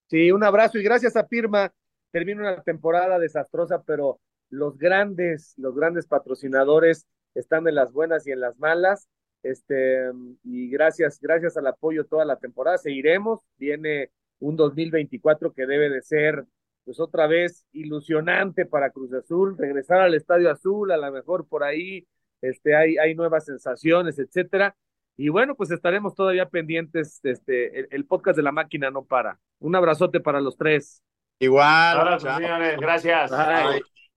Sí, 0.08 0.32
un 0.32 0.44
abrazo 0.44 0.78
y 0.78 0.84
gracias 0.84 1.16
a 1.16 1.26
Firma. 1.26 1.74
Termina 2.12 2.42
una 2.42 2.64
temporada 2.64 3.18
desastrosa, 3.20 3.84
pero 3.84 4.20
los 4.50 4.78
grandes, 4.78 5.54
los 5.58 5.76
grandes 5.76 6.06
patrocinadores 6.08 7.08
están 7.34 7.68
en 7.68 7.76
las 7.76 7.92
buenas 7.92 8.26
y 8.28 8.32
en 8.32 8.40
las 8.40 8.58
malas. 8.60 9.10
Este, 9.44 10.12
y 10.44 10.70
gracias, 10.70 11.20
gracias 11.20 11.58
al 11.58 11.68
apoyo 11.68 12.06
toda 12.06 12.26
la 12.26 12.38
temporada. 12.38 12.78
Seguiremos. 12.78 13.42
Viene 13.58 14.12
un 14.40 14.56
2024 14.56 15.54
que 15.54 15.66
debe 15.66 15.90
de 15.90 16.02
ser, 16.02 16.46
pues 16.84 17.00
otra 17.00 17.28
vez, 17.28 17.66
ilusionante 17.72 18.66
para 18.66 18.92
Cruz 18.92 19.14
Azul. 19.14 19.58
Regresar 19.58 20.02
al 20.02 20.14
Estadio 20.14 20.52
Azul, 20.52 20.92
a 20.92 20.98
lo 20.98 21.12
mejor 21.12 21.48
por 21.48 21.64
ahí, 21.64 22.08
este, 22.42 22.76
hay, 22.76 22.98
hay 22.98 23.16
nuevas 23.16 23.46
sensaciones, 23.46 24.20
etcétera. 24.20 24.76
Y 25.18 25.30
bueno, 25.30 25.56
pues 25.56 25.72
estaremos 25.72 26.14
todavía 26.16 26.50
pendientes. 26.50 27.20
Este, 27.24 27.94
el, 27.96 28.06
podcast 28.06 28.38
de 28.38 28.44
la 28.44 28.52
máquina 28.52 28.92
no 28.92 29.04
para. 29.04 29.40
Un 29.60 29.76
abrazote 29.76 30.20
para 30.20 30.42
los 30.42 30.58
tres. 30.58 31.02
Igual. 31.40 32.00
Abrazo, 32.00 32.36
señores. 32.36 32.78
Gracias. 32.80 33.32